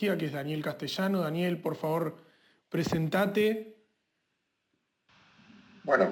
que 0.00 0.26
es 0.26 0.32
Daniel 0.32 0.62
Castellano. 0.62 1.20
Daniel, 1.20 1.58
por 1.58 1.76
favor, 1.76 2.16
presentate. 2.70 3.76
Bueno, 5.84 6.10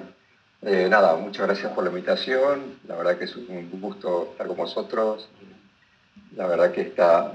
eh, 0.61 0.87
nada, 0.89 1.15
muchas 1.15 1.47
gracias 1.47 1.71
por 1.73 1.83
la 1.83 1.89
invitación. 1.89 2.79
La 2.87 2.95
verdad 2.95 3.17
que 3.17 3.25
es 3.25 3.35
un 3.35 3.81
gusto 3.81 4.29
estar 4.31 4.45
con 4.45 4.57
vosotros. 4.57 5.27
La 6.35 6.45
verdad 6.45 6.71
que 6.71 6.81
esta, 6.81 7.33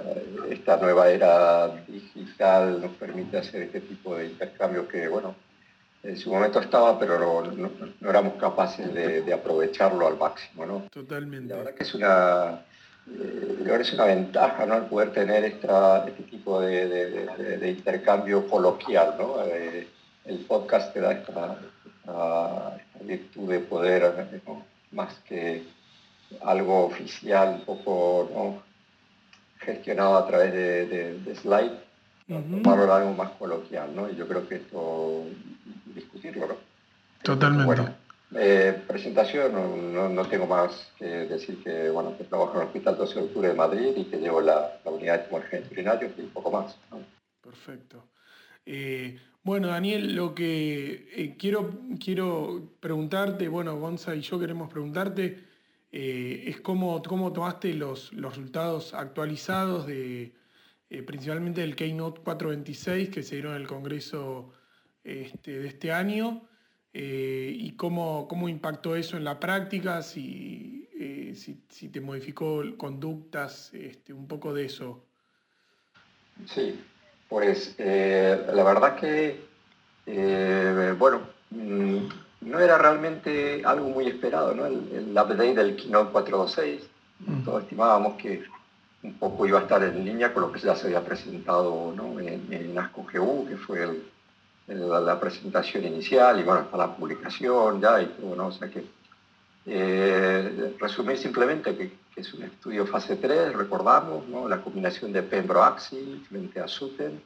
esta 0.49 0.77
nueva 0.77 1.11
era 1.11 1.69
digital 1.89 2.81
nos 2.81 2.93
permite 2.93 3.39
hacer 3.39 3.63
este 3.63 3.81
tipo 3.81 4.15
de 4.17 4.27
intercambios 4.27 4.87
que, 4.87 5.09
bueno, 5.09 5.35
en 6.05 6.17
su 6.17 6.33
momento 6.33 6.61
estaba, 6.61 6.97
pero 6.99 7.43
no, 7.43 8.09
éramos 8.09 8.35
capaces 8.35 8.95
de, 8.95 9.35
aprovecharlo 9.35 10.07
al 10.07 10.17
máximo, 10.17 10.67
¿no? 10.67 10.85
Totalmente. 10.93 11.53
La 11.53 11.59
verdad 11.59 11.75
que 11.75 11.83
es 11.83 11.95
una, 11.95 12.65
eh, 13.11 13.79
es 13.81 13.93
una 13.93 14.05
ventaja, 14.05 14.67
¿no? 14.67 14.77
El 14.77 14.85
poder 14.85 15.13
tener 15.13 15.45
esta, 15.45 16.07
este 16.07 16.23
tipo 16.25 16.61
de, 16.61 17.71
intercambio 17.71 18.49
coloquial, 18.49 19.15
¿no? 19.19 19.45
Eh, 19.45 19.89
el 20.25 20.39
podcast 20.41 20.93
te 20.93 21.01
da 21.01 21.13
esta, 21.13 21.59
virtud 23.01 23.51
de 23.51 23.59
poder, 23.61 24.41
más 24.93 25.15
que 25.29 25.65
algo 26.43 26.87
oficial, 26.87 27.57
un 27.57 27.65
poco 27.65 28.63
gestionado 29.59 30.17
a 30.17 30.27
través 30.27 30.53
de, 30.53 31.37
slide, 31.37 31.79
tomarlo 32.27 32.93
algo 32.93 33.13
más 33.13 33.31
coloquial, 33.33 33.95
¿no? 33.95 34.09
Y 34.09 34.17
yo 34.17 34.27
creo 34.27 34.49
que 34.49 34.57
esto 34.57 35.25
discutirlo, 35.95 36.47
¿no? 36.47 36.57
Totalmente. 37.23 38.04
Eh, 38.37 38.83
presentación, 38.89 39.95
no, 39.95 40.27
tengo 40.27 40.47
más 40.47 40.93
que 40.99 41.05
decir 41.05 41.63
que, 41.63 41.89
bueno, 41.91 42.17
que 42.19 42.25
trabajo 42.25 42.55
en 42.55 42.63
el 42.63 42.67
Hospital 42.67 42.97
12 42.97 43.15
de 43.15 43.21
Octubre 43.27 43.49
de 43.49 43.55
Madrid 43.55 43.93
y 43.97 44.05
que 44.05 44.17
llevo 44.17 44.41
la, 44.41 44.81
unidad 44.85 45.21
de 45.21 45.25
tumores 45.27 45.71
urinarios 45.71 46.13
y 46.19 46.23
un 46.23 46.31
poco 46.31 46.51
más. 46.51 46.77
Perfecto. 47.41 48.09
Eh, 48.67 49.19
bueno, 49.43 49.69
Daniel, 49.69 50.17
lo 50.17 50.35
que 50.35 51.09
eh, 51.15 51.37
quiero, 51.39 51.71
quiero 52.03 52.71
preguntarte, 52.81 53.47
bueno, 53.47 53.79
Gonza 53.79 54.17
y 54.17 54.23
yo 54.23 54.41
queremos 54.41 54.71
preguntarte, 54.71 55.45
es 55.93 56.61
cómo, 56.61 57.01
cómo 57.03 57.33
tomaste 57.33 57.73
los, 57.73 58.13
los 58.15 58.35
resultados 58.35 58.95
actualizados 58.95 59.87
de 59.87 60.33
principalmente 61.07 61.61
del 61.61 61.77
Keynote 61.77 62.21
426 62.23 63.11
que 63.11 63.23
se 63.23 63.37
dieron 63.37 63.55
en 63.55 63.63
el 63.63 63.69
Congreso 63.69 64.53
este, 65.05 65.61
de 65.61 65.69
este 65.69 65.93
año 65.93 66.49
eh, 66.97 67.53
y 67.53 67.73
cómo, 67.73 68.29
cómo, 68.29 68.49
impactó 68.49 68.95
eso 68.95 69.17
en 69.17 69.25
la 69.25 69.41
práctica, 69.41 70.01
si, 70.01 70.89
eh, 70.97 71.35
si, 71.35 71.89
te 71.89 72.01
modificó 72.01 72.63
conductas, 72.77 73.75
este, 73.75 74.13
un 74.13 74.29
poco 74.29 74.55
de 74.55 74.67
eso. 74.67 75.03
Sí, 76.47 76.81
pues 77.29 77.75
eh, 77.79 78.47
la 78.55 78.63
verdad 78.63 78.95
que, 78.95 79.41
bueno, 80.97 81.23
mm, 81.51 81.99
no 82.43 82.61
era 82.61 82.79
realmente 82.79 83.63
algo 83.65 83.89
muy 83.89 84.07
esperado, 84.07 84.55
¿no? 84.55 84.67
El, 84.67 84.89
el 84.93 85.11
update 85.11 85.55
del 85.55 85.75
Keynote 85.75 86.13
426, 86.13 86.89
todos 87.45 87.65
estimábamos 87.65 88.15
que 88.23 88.45
un 89.03 89.15
poco 89.15 89.47
iba 89.47 89.59
a 89.59 89.63
estar 89.63 89.83
en 89.83 90.05
línea 90.05 90.33
con 90.33 90.43
lo 90.45 90.53
que 90.53 90.61
ya 90.61 90.77
se 90.77 90.87
había 90.87 91.05
presentado 91.05 91.93
¿no? 91.95 92.21
en, 92.21 92.53
en 92.53 92.79
ASCO-GU, 92.79 93.49
que 93.49 93.57
fue 93.57 93.83
el, 93.83 94.14
la, 94.67 95.21
presentación 95.21 95.85
inicial 95.85 96.41
y 96.41 96.43
bueno, 96.43 96.63
hasta 96.63 96.77
la 96.77 96.97
publicación 96.97 97.81
ya 97.81 98.01
y 98.01 98.07
todo, 98.07 98.35
¿no? 98.35 98.47
O 98.47 98.53
sea 98.53 98.69
que 98.69 98.85
eh, 99.67 100.75
resumir 100.79 101.19
simplemente 101.19 101.77
que, 101.77 102.05
es 102.17 102.33
un 102.33 102.45
estudio 102.45 102.87
fase 102.87 103.17
3, 103.17 103.55
recordamos, 103.55 104.29
¿no? 104.29 104.49
La 104.49 104.63
combinación 104.63 105.13
de 105.13 105.25
Pembroaxi 105.25 106.25
frente 106.29 106.61
a 106.61 106.69
Suten, 106.69 107.21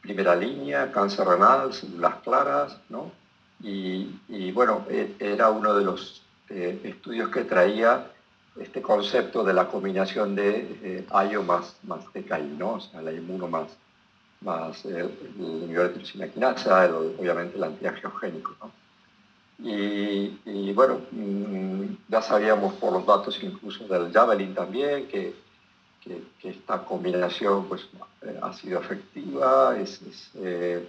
primera 0.00 0.34
línea, 0.34 0.90
cáncer 0.90 1.26
renal, 1.26 1.74
células 1.74 2.14
claras, 2.24 2.78
¿no? 2.88 3.12
Y, 3.62 4.18
y 4.28 4.50
bueno, 4.50 4.86
e, 4.88 5.14
era 5.18 5.50
uno 5.50 5.74
de 5.74 5.84
los 5.84 6.22
eh, 6.48 6.80
estudios 6.84 7.28
que 7.28 7.44
traía 7.44 8.10
este 8.58 8.80
concepto 8.80 9.42
de 9.44 9.52
la 9.52 9.66
combinación 9.68 10.34
de 10.34 10.78
eh, 10.82 11.06
IO 11.30 11.42
más, 11.42 11.76
más 11.82 12.04
TKI, 12.12 12.56
¿no? 12.58 12.74
O 12.74 12.80
sea, 12.80 13.02
la 13.02 13.12
inmuno 13.12 13.48
más, 13.48 13.68
más 14.40 14.84
el, 14.84 15.10
nivel 15.38 15.88
de 15.88 15.94
tirosina 15.94 16.28
quinasa, 16.28 16.90
obviamente 17.18 17.56
el 17.56 17.64
antiangiogénico. 17.64 18.54
¿no? 18.60 18.70
Y, 19.58 20.72
bueno, 20.72 21.00
mm, 21.10 21.84
ya 22.08 22.20
sabíamos 22.20 22.74
por 22.74 22.92
los 22.92 23.06
datos 23.06 23.38
incluso 23.42 23.86
del 23.86 24.12
Javelin 24.12 24.54
también 24.54 25.06
que, 25.08 25.34
que, 26.00 26.22
esta 26.42 26.84
combinación 26.84 27.66
pues, 27.66 27.88
eh, 28.22 28.38
ha 28.42 28.52
sido 28.52 28.80
efectiva, 28.80 29.78
es, 29.78 30.02
es, 30.02 30.30
eh, 30.34 30.88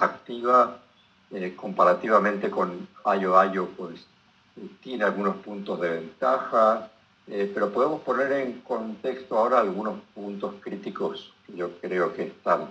activa 0.00 0.78
eh, 1.30 1.54
comparativamente 1.54 2.50
con 2.50 2.88
Ayo-Ayo, 3.04 3.68
pues 3.76 4.04
tiene 4.82 5.04
algunos 5.04 5.36
puntos 5.36 5.80
de 5.80 5.90
ventaja, 5.90 6.90
pero 7.26 7.70
podemos 7.70 8.00
poner 8.00 8.32
en 8.32 8.60
contexto 8.62 9.38
ahora 9.38 9.60
algunos 9.60 10.00
puntos 10.14 10.54
críticos 10.60 11.32
que 11.46 11.56
yo 11.56 11.70
creo 11.80 12.12
que 12.14 12.22
están 12.24 12.68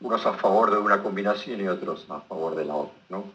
unos 0.00 0.24
a 0.26 0.34
favor 0.34 0.70
de 0.70 0.78
una 0.78 1.02
combinación 1.02 1.60
y 1.60 1.68
otros 1.68 2.06
a 2.08 2.20
favor 2.20 2.54
de 2.54 2.64
la 2.64 2.74
otra, 2.74 2.98
¿no? 3.08 3.32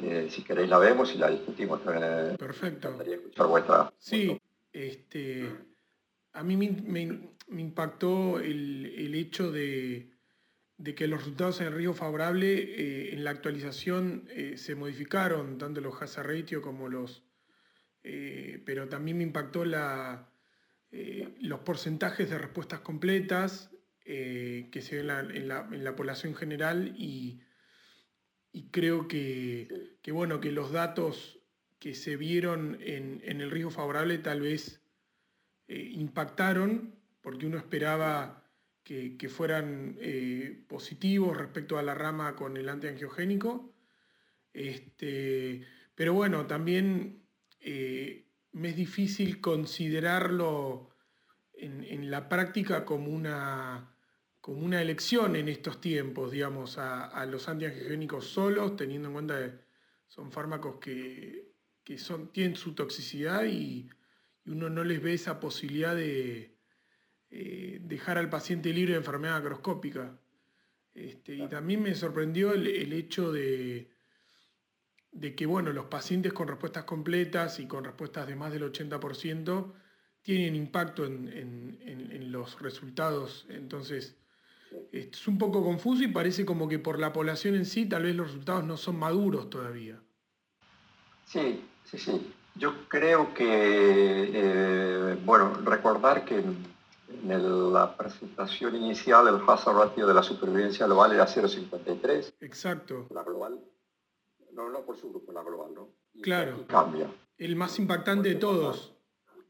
que 0.00 0.30
si 0.30 0.42
queréis 0.42 0.70
la 0.70 0.78
vemos 0.78 1.14
y 1.14 1.18
la 1.18 1.30
discutimos 1.30 1.84
también. 1.84 2.36
Perfecto. 2.36 3.00
Escuchar 3.00 3.92
sí, 3.98 4.40
este, 4.72 5.48
a 6.32 6.42
mí 6.42 6.56
me, 6.56 7.30
impactó 7.60 8.40
el, 8.40 9.14
hecho 9.14 9.52
de, 9.52 10.10
que 10.96 11.06
los 11.06 11.20
resultados 11.20 11.60
en 11.60 11.68
el 11.68 11.74
río 11.74 11.94
favorable 11.94 12.54
eh, 12.54 13.14
en 13.14 13.22
la 13.22 13.30
actualización 13.30 14.28
eh, 14.30 14.56
se 14.56 14.74
modificaron, 14.74 15.58
tanto 15.58 15.80
los 15.80 16.00
hazard 16.00 16.28
ratio 16.28 16.62
como 16.62 16.88
los... 16.88 17.22
Eh, 18.02 18.62
pero 18.66 18.88
también 18.88 19.16
me 19.16 19.22
impactó 19.22 19.64
la, 19.64 20.28
los 21.40 21.60
porcentajes 21.60 22.28
de 22.28 22.36
respuestas 22.36 22.80
completas 22.80 23.73
eh, 24.04 24.68
que 24.70 24.82
se 24.82 25.02
ve 25.02 25.12
en 25.34 25.48
la, 25.48 25.96
población 25.96 26.34
general 26.34 26.94
y, 26.96 27.40
creo 28.70 29.08
que, 29.08 29.96
bueno, 30.12 30.40
que 30.40 30.52
los 30.52 30.72
datos 30.72 31.40
que 31.78 31.94
se 31.94 32.16
vieron 32.16 32.78
en, 32.80 33.22
el 33.24 33.50
riesgo 33.50 33.70
favorable 33.70 34.18
tal 34.18 34.42
vez 34.42 34.82
eh, 35.68 35.90
impactaron, 35.92 36.94
porque 37.20 37.46
uno 37.46 37.56
esperaba 37.56 38.44
que, 38.82 39.16
fueran 39.28 39.96
eh, 40.00 40.64
positivos 40.68 41.36
respecto 41.36 41.78
a 41.78 41.82
la 41.82 41.94
rama 41.94 42.36
con 42.36 42.56
el 42.56 42.68
antiangiogénico. 42.68 43.74
Este, 44.52 45.66
pero 45.94 46.12
bueno, 46.12 46.46
también 46.46 47.22
me 47.60 48.68
es 48.68 48.76
difícil 48.76 49.40
considerarlo 49.40 50.94
en, 51.54 52.10
la 52.10 52.28
práctica 52.28 52.84
como 52.84 53.10
una, 53.10 53.93
como 54.44 54.62
una 54.62 54.82
elección 54.82 55.36
en 55.36 55.48
estos 55.48 55.80
tiempos, 55.80 56.30
digamos, 56.30 56.76
a, 56.76 57.24
los 57.24 57.48
antiangiogénicos 57.48 58.26
solos, 58.26 58.76
teniendo 58.76 59.08
en 59.08 59.14
cuenta 59.14 59.38
que 59.38 59.58
son 60.06 60.30
fármacos 60.30 60.76
que, 60.80 61.54
son, 61.96 62.30
tienen 62.30 62.54
su 62.54 62.74
toxicidad 62.74 63.46
y, 63.46 63.88
uno 64.44 64.68
no 64.68 64.84
les 64.84 65.02
ve 65.02 65.14
esa 65.14 65.40
posibilidad 65.40 65.96
de 65.96 66.58
eh, 67.30 67.78
dejar 67.84 68.18
al 68.18 68.28
paciente 68.28 68.70
libre 68.74 68.92
de 68.92 68.98
enfermedad 68.98 69.38
acroscópica. 69.38 70.20
Este, 70.92 71.36
y 71.36 71.48
también 71.48 71.82
me 71.82 71.94
sorprendió 71.94 72.52
el, 72.52 72.92
hecho 72.92 73.32
de, 73.32 73.90
de, 75.10 75.34
que 75.34 75.46
bueno, 75.46 75.72
los 75.72 75.86
pacientes 75.86 76.34
con 76.34 76.48
respuestas 76.48 76.84
completas 76.84 77.60
y 77.60 77.66
con 77.66 77.82
respuestas 77.82 78.26
de 78.26 78.36
más 78.36 78.52
del 78.52 78.70
80% 78.70 79.72
tienen 80.20 80.54
impacto 80.54 81.06
en, 81.06 81.78
en 81.80 82.30
los 82.30 82.60
resultados. 82.60 83.46
Entonces, 83.48 84.18
es 84.92 85.26
un 85.28 85.38
poco 85.38 85.62
confuso 85.62 86.02
y 86.02 86.08
parece 86.08 86.44
como 86.44 86.68
que 86.68 86.78
por 86.78 86.98
la 86.98 87.12
población 87.12 87.54
en 87.54 87.66
sí 87.66 87.86
tal 87.88 88.04
vez 88.04 88.14
los 88.14 88.28
resultados 88.28 88.64
no 88.64 88.76
son 88.76 88.98
maduros 88.98 89.50
todavía. 89.50 90.00
Sí, 91.26 91.64
sí, 91.84 91.98
sí. 91.98 92.32
Yo 92.56 92.88
creo 92.88 93.34
que, 93.34 94.30
eh, 94.32 95.18
bueno, 95.24 95.54
recordar 95.64 96.24
que 96.24 96.38
en, 96.38 96.74
la 97.72 97.96
presentación 97.96 98.76
inicial 98.76 99.26
el 99.28 99.40
hazard 99.48 99.76
ratio 99.76 100.06
de 100.06 100.14
la 100.14 100.22
supervivencia 100.22 100.86
global 100.86 101.12
era 101.12 101.26
0,53. 101.26 102.34
Exacto. 102.40 103.06
La 103.10 103.22
global. 103.22 103.60
No, 104.52 104.68
no 104.68 104.80
por 104.82 104.96
su 104.96 105.10
grupo, 105.10 105.32
la 105.32 105.42
global, 105.42 105.74
¿no? 105.74 105.88
claro. 106.22 106.64
cambia. 106.68 107.08
El 107.36 107.56
más 107.56 107.78
impactante 107.80 108.28
de 108.28 108.34
todos, 108.36 108.94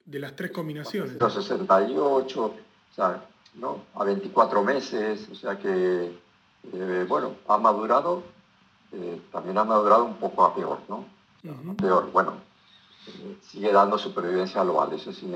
de 0.05 0.19
las 0.19 0.35
tres 0.35 0.51
combinaciones. 0.51 1.19
0,68, 1.19 2.37
o 2.37 2.55
sea, 2.95 3.29
a 3.95 4.05
24 4.05 4.63
meses, 4.63 5.29
o 5.31 5.35
sea 5.35 5.59
que, 5.59 6.19
eh, 6.73 7.07
bueno, 7.09 7.37
ha 7.49 7.59
madurado, 7.59 8.23
eh, 8.93 9.21
también 9.33 9.59
ha 9.59 9.65
madurado 9.65 10.05
un 10.05 10.17
poco 10.17 10.45
a 10.45 10.55
peor, 10.55 10.81
¿no? 10.89 11.05
Peor, 11.77 12.11
bueno, 12.11 12.35
eh, 13.07 13.37
sigue 13.43 13.71
dando 13.73 13.99
supervivencia 13.99 14.63
global, 14.63 14.93
eso 14.93 15.13
sí, 15.13 15.31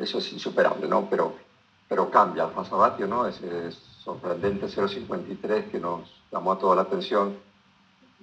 eso 0.00 0.18
es 0.18 0.32
insuperable, 0.32 0.88
¿no? 0.88 1.08
Pero, 1.10 1.34
pero 1.88 2.10
cambia 2.10 2.44
el 2.44 2.70
ratio, 2.70 3.06
¿no? 3.06 3.26
Ese 3.26 3.70
sorprendente 3.72 4.66
0,53 4.66 5.70
que 5.70 5.78
nos 5.78 6.10
llamó 6.32 6.56
toda 6.56 6.76
la 6.76 6.82
atención, 6.82 7.36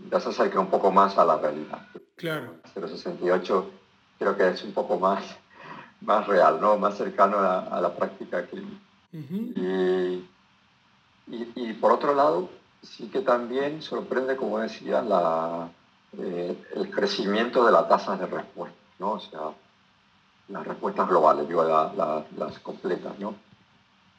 ya 0.10 0.20
se 0.20 0.30
acerca 0.30 0.60
un 0.60 0.68
poco 0.68 0.92
más 0.92 1.18
a 1.18 1.26
la 1.26 1.38
realidad. 1.38 1.88
Claro. 2.16 2.56
0,68 2.76 3.66
creo 4.20 4.38
que 4.38 4.50
es 4.50 4.64
un 4.64 4.72
poco 4.72 5.00
más, 5.00 5.24
más 6.02 6.28
real, 6.28 6.60
¿no? 6.60 6.78
Más 6.78 6.98
cercano 6.98 7.38
a, 7.40 7.80
la 7.80 7.94
práctica 7.96 8.46
clínica. 8.46 8.78
y, 9.14 10.28
y, 11.28 11.74
por 11.80 11.92
otro 11.92 12.14
lado, 12.14 12.50
sí 12.82 13.08
que 13.10 13.22
también 13.22 13.82
sorprende, 13.82 14.36
como 14.36 14.60
decía, 14.60 15.02
la, 15.02 15.70
eh, 16.18 16.58
el 16.76 16.92
crecimiento 16.92 17.66
de 17.66 17.72
la 17.72 17.88
tasa 17.88 18.18
de 18.18 18.26
respuesta, 18.26 18.78
¿no? 19.00 19.12
O 19.14 19.20
sea, 19.20 19.40
las 20.50 20.68
respuestas 20.68 21.08
globales, 21.08 21.48
digo, 21.48 21.64
las 21.64 22.60
completas, 22.60 23.18
¿no? 23.20 23.36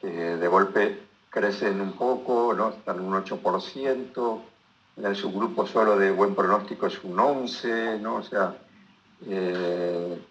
Que 0.00 0.08
de 0.08 0.48
golpe 0.48 1.02
crecen 1.28 1.80
un 1.80 1.92
poco, 1.92 2.54
¿no? 2.54 2.70
Están 2.70 3.00
un 3.00 3.12
8%, 3.12 4.40
en 4.96 5.04
el 5.06 5.16
subgrupo 5.16 5.66
solo 5.66 5.98
de 5.98 6.10
buen 6.10 6.34
pronóstico 6.34 6.86
es 6.86 7.02
un 7.04 7.16
11%, 7.16 8.00
¿no? 8.00 8.16
O 8.16 8.22
sea, 8.22 8.56
eh, 9.26 10.22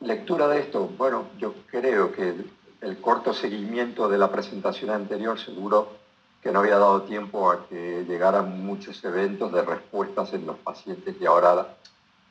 lectura 0.00 0.48
de 0.48 0.60
esto, 0.60 0.88
bueno, 0.96 1.26
yo 1.38 1.54
creo 1.70 2.12
que 2.12 2.34
el 2.80 3.00
corto 3.00 3.32
seguimiento 3.32 4.08
de 4.08 4.18
la 4.18 4.30
presentación 4.30 4.90
anterior 4.90 5.38
seguro 5.38 5.96
que 6.42 6.52
no 6.52 6.60
había 6.60 6.78
dado 6.78 7.02
tiempo 7.02 7.50
a 7.50 7.66
que 7.66 8.04
llegaran 8.06 8.64
muchos 8.64 9.02
eventos 9.04 9.52
de 9.52 9.62
respuestas 9.62 10.32
en 10.32 10.46
los 10.46 10.56
pacientes 10.58 11.16
y 11.20 11.26
ahora 11.26 11.76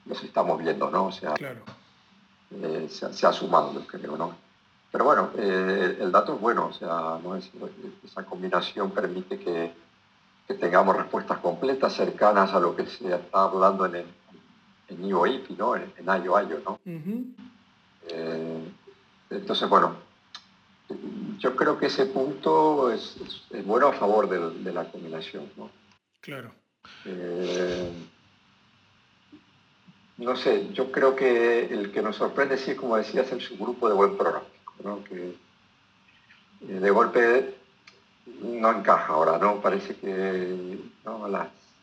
los 0.05 0.23
estamos 0.23 0.59
viendo, 0.59 0.89
¿no? 0.89 1.07
O 1.07 1.11
sea, 1.11 1.33
eh, 2.51 2.87
se, 2.89 3.27
ha 3.27 3.33
sumado, 3.33 3.73
creo, 3.85 4.15
¿no? 4.15 4.33
Pero 4.89 5.03
bueno, 5.03 5.31
eh, 5.37 5.97
el 5.99 6.11
dato 6.11 6.35
es 6.35 6.39
bueno, 6.39 6.67
o 6.67 6.73
sea, 6.73 7.19
¿no? 7.21 7.35
esa 7.35 8.23
combinación 8.25 8.91
permite 8.91 9.37
que, 9.37 9.73
que, 10.47 10.53
tengamos 10.53 10.95
respuestas 10.95 11.39
completas, 11.39 11.93
cercanas 11.93 12.53
a 12.53 12.59
lo 12.61 12.73
que 12.73 12.85
se 12.85 13.13
está 13.13 13.43
hablando 13.43 13.85
en, 13.85 13.95
el, 13.95 14.05
en 14.87 15.05
IOIPI, 15.05 15.55
¿no? 15.55 15.75
En, 15.75 15.93
en 15.97 16.23
IOIO, 16.23 16.61
¿no? 16.65 16.79
Eh, 18.09 18.71
entonces, 19.29 19.69
bueno, 19.69 19.97
yo 21.39 21.55
creo 21.55 21.77
que 21.77 21.87
ese 21.87 22.05
punto 22.05 22.91
es, 22.91 23.17
bueno 23.65 23.87
a 23.87 23.93
favor 23.93 24.29
de, 24.29 24.71
la 24.73 24.85
combinación. 24.85 25.49
¿no? 25.57 25.69
Claro. 26.21 26.51
Eh, 27.05 27.91
no 30.17 30.35
sé, 30.35 30.73
yo 30.73 30.91
creo 30.91 31.15
que 31.15 31.65
el 31.65 31.91
que 31.91 32.01
nos 32.01 32.15
sorprende, 32.15 32.57
sí, 32.57 32.75
como 32.75 32.97
decías, 32.97 33.27
es 33.27 33.33
el 33.33 33.41
subgrupo 33.41 33.87
de 33.87 33.95
buen 33.95 34.17
pronóstico, 34.17 34.73
¿no? 34.83 35.03
que 35.03 35.35
eh, 36.61 36.79
de 36.79 36.89
golpe 36.89 37.55
no 38.41 38.71
encaja 38.71 39.13
ahora, 39.13 39.37
¿no? 39.37 39.61
Parece 39.61 39.95
que 39.95 40.77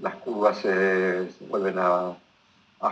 las, 0.00 0.14
curvas 0.16 0.58
se, 0.58 1.28
vuelven 1.48 1.78
a, 1.78 2.16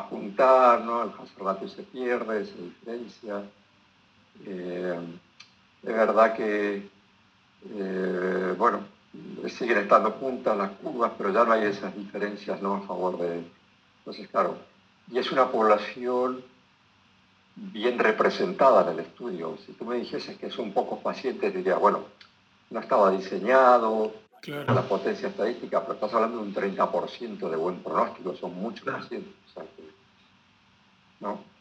juntar, 0.01 0.83
¿no? 0.83 1.03
El 1.03 1.11
hazard 1.11 1.69
se 1.69 1.83
pierde, 1.83 2.47
se 2.47 2.55
diferencia. 2.55 3.43
Eh, 4.45 4.99
es 5.83 5.95
verdad 5.95 6.35
que, 6.35 6.89
eh, 7.71 8.55
bueno, 8.57 8.81
siguen 9.49 9.79
estando 9.79 10.13
juntas 10.13 10.57
las 10.57 10.71
curvas, 10.73 11.13
pero 11.19 11.31
ya 11.31 11.45
no 11.45 11.53
hay 11.53 11.65
esas 11.65 11.95
diferencias 11.95 12.63
¿no? 12.63 12.75
a 12.75 12.81
favor 12.83 13.19
de... 13.19 13.45
Entonces, 13.99 14.29
claro, 14.29 14.57
y 15.11 15.19
es 15.19 15.31
una 15.31 15.51
población 15.51 16.43
bien 17.55 17.99
representada 17.99 18.83
en 18.83 18.99
el 18.99 19.05
estudio. 19.05 19.59
Si 19.67 19.73
tú 19.73 19.85
me 19.85 19.97
dijeses 19.97 20.37
que 20.39 20.51
son 20.51 20.73
pocos 20.73 21.01
pacientes, 21.01 21.55
diría, 21.55 21.77
bueno, 21.77 22.05
no 22.71 22.81
estaba 22.81 23.11
diseñado 23.11 24.13
la 24.47 24.83
potencia 24.83 25.29
estadística, 25.29 25.83
pero 25.83 25.95
estás 25.95 26.15
hablando 26.15 26.39
de 26.39 26.43
un 26.45 26.55
30% 26.55 27.51
de 27.51 27.57
buen 27.57 27.83
pronóstico, 27.83 28.35
son 28.35 28.55
muchos 28.57 28.85
pacientes. 28.85 29.33
¿No? 31.23 31.53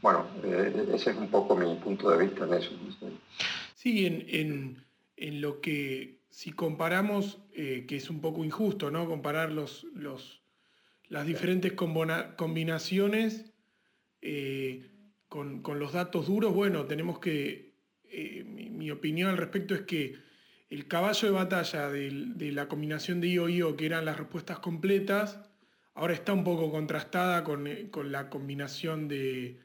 bueno, 0.00 0.26
eh, 0.44 0.90
ese 0.94 1.10
es 1.10 1.16
un 1.16 1.28
poco 1.28 1.56
mi 1.56 1.74
punto 1.76 2.10
de 2.10 2.26
vista 2.26 2.44
en 2.44 2.54
eso. 2.54 2.70
Sí, 3.74 4.06
en, 4.06 4.84
lo 5.40 5.60
que 5.60 6.20
si 6.30 6.52
comparamos, 6.52 7.38
eh, 7.52 7.84
que 7.88 7.96
es 7.96 8.08
un 8.10 8.20
poco 8.20 8.44
injusto, 8.44 8.90
¿no? 8.90 9.08
Comparar 9.08 9.50
los, 9.50 9.84
los, 9.94 10.40
las 11.08 11.26
diferentes 11.26 11.72
combinaciones 11.72 13.52
eh, 14.22 14.90
con, 15.28 15.62
los 15.64 15.92
datos 15.92 16.26
duros, 16.26 16.54
bueno, 16.54 16.84
tenemos 16.86 17.18
que, 17.18 17.74
mi, 18.46 18.90
opinión 18.90 19.30
al 19.30 19.36
respecto 19.36 19.74
es 19.74 19.82
que 19.82 20.14
el 20.70 20.86
caballo 20.86 21.28
de 21.28 21.34
batalla 21.34 21.88
de, 21.88 22.52
la 22.52 22.68
combinación 22.68 23.20
de 23.20 23.28
IO-IO, 23.28 23.76
que 23.76 23.86
eran 23.86 24.04
las 24.04 24.16
respuestas 24.16 24.60
completas, 24.60 25.40
ahora 25.98 26.14
está 26.14 26.32
un 26.32 26.44
poco 26.44 26.70
contrastada 26.70 27.42
con 27.44 28.12
la 28.12 28.30
combinación 28.30 29.08
de, 29.08 29.58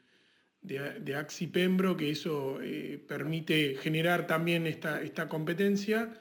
de, 0.64 0.98
de 1.00 1.14
Axi 1.14 1.46
Pembro, 1.46 1.96
que 1.96 2.10
eso 2.10 2.58
eh, 2.60 2.98
permite 3.06 3.76
generar 3.76 4.26
también 4.26 4.66
esta, 4.66 5.02
esta 5.02 5.28
competencia, 5.28 6.20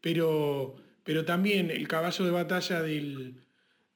pero, 0.00 0.76
pero 1.02 1.24
también 1.24 1.70
el 1.70 1.88
caballo 1.88 2.24
de 2.24 2.30
batalla 2.30 2.82
del, 2.82 3.40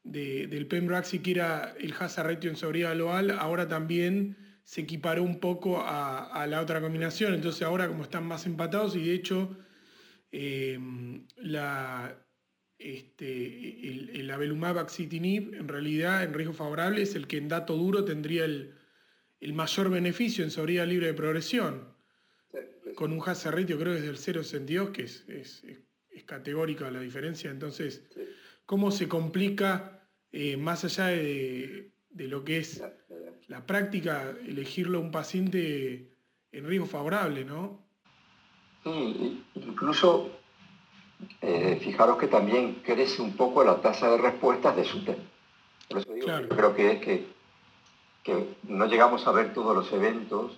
del 0.02 0.66
Pembro 0.66 0.96
Axi, 0.96 1.20
que 1.20 1.32
era 1.32 1.74
el 1.78 1.94
hazard 1.96 2.26
ratio 2.26 2.50
en 2.50 2.56
sobriedad 2.56 2.94
global, 2.94 3.30
ahora 3.30 3.68
también 3.68 4.36
se 4.64 4.80
equiparó 4.80 5.22
un 5.22 5.38
poco 5.38 5.82
a, 5.84 6.46
la 6.48 6.60
otra 6.60 6.80
combinación. 6.80 7.34
Entonces 7.34 7.62
ahora 7.62 7.86
como 7.86 8.02
están 8.02 8.24
más 8.24 8.46
empatados 8.46 8.96
y 8.96 9.04
de 9.04 9.14
hecho 9.14 9.56
em, 10.30 11.26
la, 11.36 12.16
este, 12.82 13.88
el, 13.88 14.10
el 14.14 14.30
Avelumab 14.30 14.78
Axitinib 14.78 15.54
en 15.54 15.68
realidad 15.68 16.24
en 16.24 16.34
riesgo 16.34 16.54
favorable 16.54 17.02
es 17.02 17.14
el 17.14 17.26
que 17.26 17.36
en 17.36 17.48
dato 17.48 17.76
duro 17.76 18.04
tendría 18.04 18.44
el, 18.44 18.74
el 19.42 19.52
mayor 19.54 19.90
beneficio 19.90 20.44
en 20.44 20.50
sobriedad 20.52 20.86
libre 20.86 21.08
de 21.08 21.14
progresión. 21.14 21.88
Con 22.94 23.12
un 23.12 23.20
hazard 23.26 23.56
ratio 23.56 23.78
creo 23.78 23.94
que 23.94 23.98
es 23.98 24.24
del 24.24 24.36
0,62, 24.36 24.92
que 24.92 25.02
es, 25.02 25.28
es, 25.28 25.64
es, 25.64 26.24
categórica 26.24 26.90
la 26.90 27.00
diferencia. 27.00 27.50
Entonces, 27.50 28.08
¿cómo 28.64 28.92
se 28.92 29.08
complica, 29.08 30.08
eh, 30.30 30.56
más 30.56 30.84
allá 30.84 31.06
de, 31.06 31.90
lo 32.10 32.44
que 32.44 32.58
es 32.58 32.82
la 33.48 33.66
práctica, 33.66 34.32
elegirlo 34.46 34.98
a 34.98 35.00
un 35.00 35.10
paciente 35.10 36.14
en 36.52 36.64
riesgo 36.64 36.86
favorable, 36.86 37.44
¿no? 37.44 37.84
Sí, 38.84 39.44
incluso 39.56 40.41
eh, 41.40 41.78
fijaros 41.82 42.18
que 42.18 42.28
también 42.28 42.82
crece 42.84 43.22
un 43.22 43.36
poco 43.36 43.64
la 43.64 43.80
tasa 43.80 44.10
de 44.10 44.18
respuestas 44.18 44.76
de 44.76 44.84
su 44.84 45.04
Por 45.04 45.98
eso 45.98 46.12
digo, 46.12 46.28
creo 46.48 46.74
que 46.74 46.92
es 46.92 47.00
que 47.00 47.32
que 48.22 48.54
no 48.68 48.86
llegamos 48.86 49.26
a 49.26 49.32
ver 49.32 49.52
todos 49.52 49.74
los 49.74 49.92
eventos, 49.92 50.52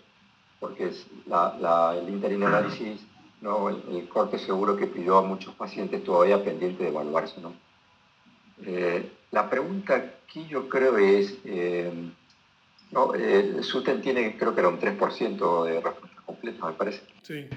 porque 0.61 0.87
es 0.87 1.07
el 1.27 2.09
interim 2.09 2.43
análisis, 2.45 3.01
¿no? 3.41 3.69
el, 3.71 4.09
corte 4.09 4.39
seguro 4.39 4.77
que 4.77 4.87
pidió 4.87 5.19
a 5.19 5.23
muchos 5.23 5.55
pacientes 5.55 6.05
todavía 6.05 6.45
pendiente 6.45 6.83
de 6.83 6.91
evaluarse. 6.91 7.41
¿no? 7.41 7.55
Eh, 8.67 9.11
la 9.31 9.49
pregunta 9.49 9.95
aquí 9.95 10.47
yo 10.47 10.69
creo 10.69 10.99
es, 10.99 11.39
eh, 11.45 11.93
¿no? 12.93 13.15
Eh, 13.15 13.63
Suten 13.63 14.01
tiene 14.01 14.37
creo 14.37 14.55
que 14.55 14.61
era 14.61 14.69
un 14.69 14.79
3% 14.79 15.65
de 15.65 15.81
respuesta 15.81 16.23
completa, 16.25 16.67
me 16.67 16.73
parece. 16.75 17.03
Sí. 17.23 17.49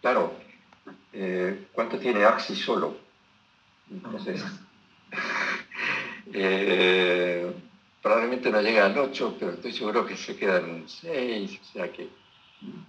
claro, 0.00 0.32
¿cuánto 1.72 1.98
tiene 1.98 2.24
Axi 2.24 2.56
solo? 2.56 2.96
Entonces, 3.90 4.42
probablemente 8.02 8.50
no 8.50 8.60
llega 8.60 8.86
al 8.86 8.98
8, 8.98 9.36
pero 9.38 9.52
estoy 9.52 9.72
seguro 9.72 10.06
que 10.06 10.16
se 10.16 10.36
queda 10.36 10.58
en 10.58 10.70
un 10.70 10.88
6, 10.88 11.60
o 11.60 11.64
sea 11.72 11.92
que 11.92 12.08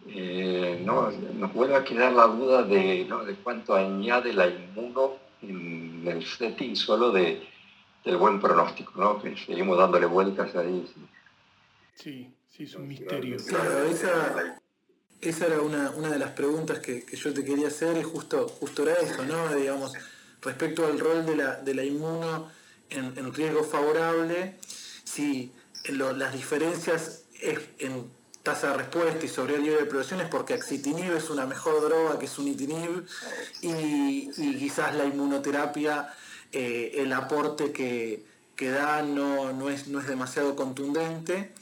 eh, 0.07 0.81
no, 0.85 1.11
nos 1.11 1.53
vuelve 1.53 1.75
a 1.75 1.83
quedar 1.83 2.13
la 2.13 2.27
duda 2.27 2.63
de, 2.63 3.05
de 3.05 3.35
cuánto 3.43 3.75
añade 3.75 4.33
la 4.33 4.47
inmuno 4.47 5.17
en 5.41 6.03
el 6.07 6.25
setting 6.25 6.75
solo 6.75 7.11
de, 7.11 7.47
del 8.03 8.17
buen 8.17 8.39
pronóstico, 8.39 8.93
¿no? 8.95 9.21
que 9.21 9.35
seguimos 9.37 9.77
dándole 9.77 10.05
vueltas 10.05 10.55
ahí. 10.55 10.87
Sí, 11.95 12.33
sí, 12.49 12.63
es 12.63 12.75
un 12.75 12.87
misterio. 12.87 13.37
Claro, 13.47 13.83
esa, 13.83 14.59
esa 15.29 15.47
era 15.47 15.61
una, 15.61 15.91
una, 15.91 16.09
de 16.09 16.19
las 16.19 16.31
preguntas 16.31 16.79
que, 16.79 17.05
yo 17.11 17.33
te 17.33 17.43
quería 17.43 17.67
hacer 17.67 17.97
y 17.97 18.03
justo, 18.03 18.47
justo 18.47 18.83
era 18.83 18.93
eso, 18.93 19.23
¿no? 19.25 19.53
Digamos, 19.55 19.93
respecto 20.41 20.85
al 20.85 20.99
rol 20.99 21.25
de 21.25 21.35
la, 21.35 21.55
de 21.55 21.73
la 21.73 21.83
inmuno 21.83 22.49
en, 22.89 23.33
riesgo 23.33 23.63
favorable 23.63 24.57
si 25.03 25.51
las 25.89 26.33
diferencias 26.33 27.23
en 27.79 28.09
tasa 28.43 28.71
de 28.71 28.77
respuesta 28.77 29.25
y 29.25 29.27
sobre 29.27 29.55
el 29.55 29.63
nivel 29.63 29.79
de 29.79 29.85
producción 29.85 30.21
es 30.21 30.29
porque 30.29 30.53
axitinib 30.53 31.13
es 31.13 31.29
una 31.29 31.45
mejor 31.45 31.81
droga 31.81 32.19
que 32.19 32.27
sunitinib 32.27 33.05
y, 33.61 34.29
y 34.37 34.57
quizás 34.57 34.95
la 34.95 35.05
inmunoterapia, 35.05 36.13
eh, 36.51 37.01
el 37.01 37.11
aporte 37.11 37.71
que, 37.71 38.23
que 38.55 38.69
da 38.69 39.01
no, 39.01 39.51
no, 39.51 39.69
es, 39.69 39.87
no 39.87 39.99
es 39.99 40.07
demasiado 40.07 40.55
contundente. 40.55 41.53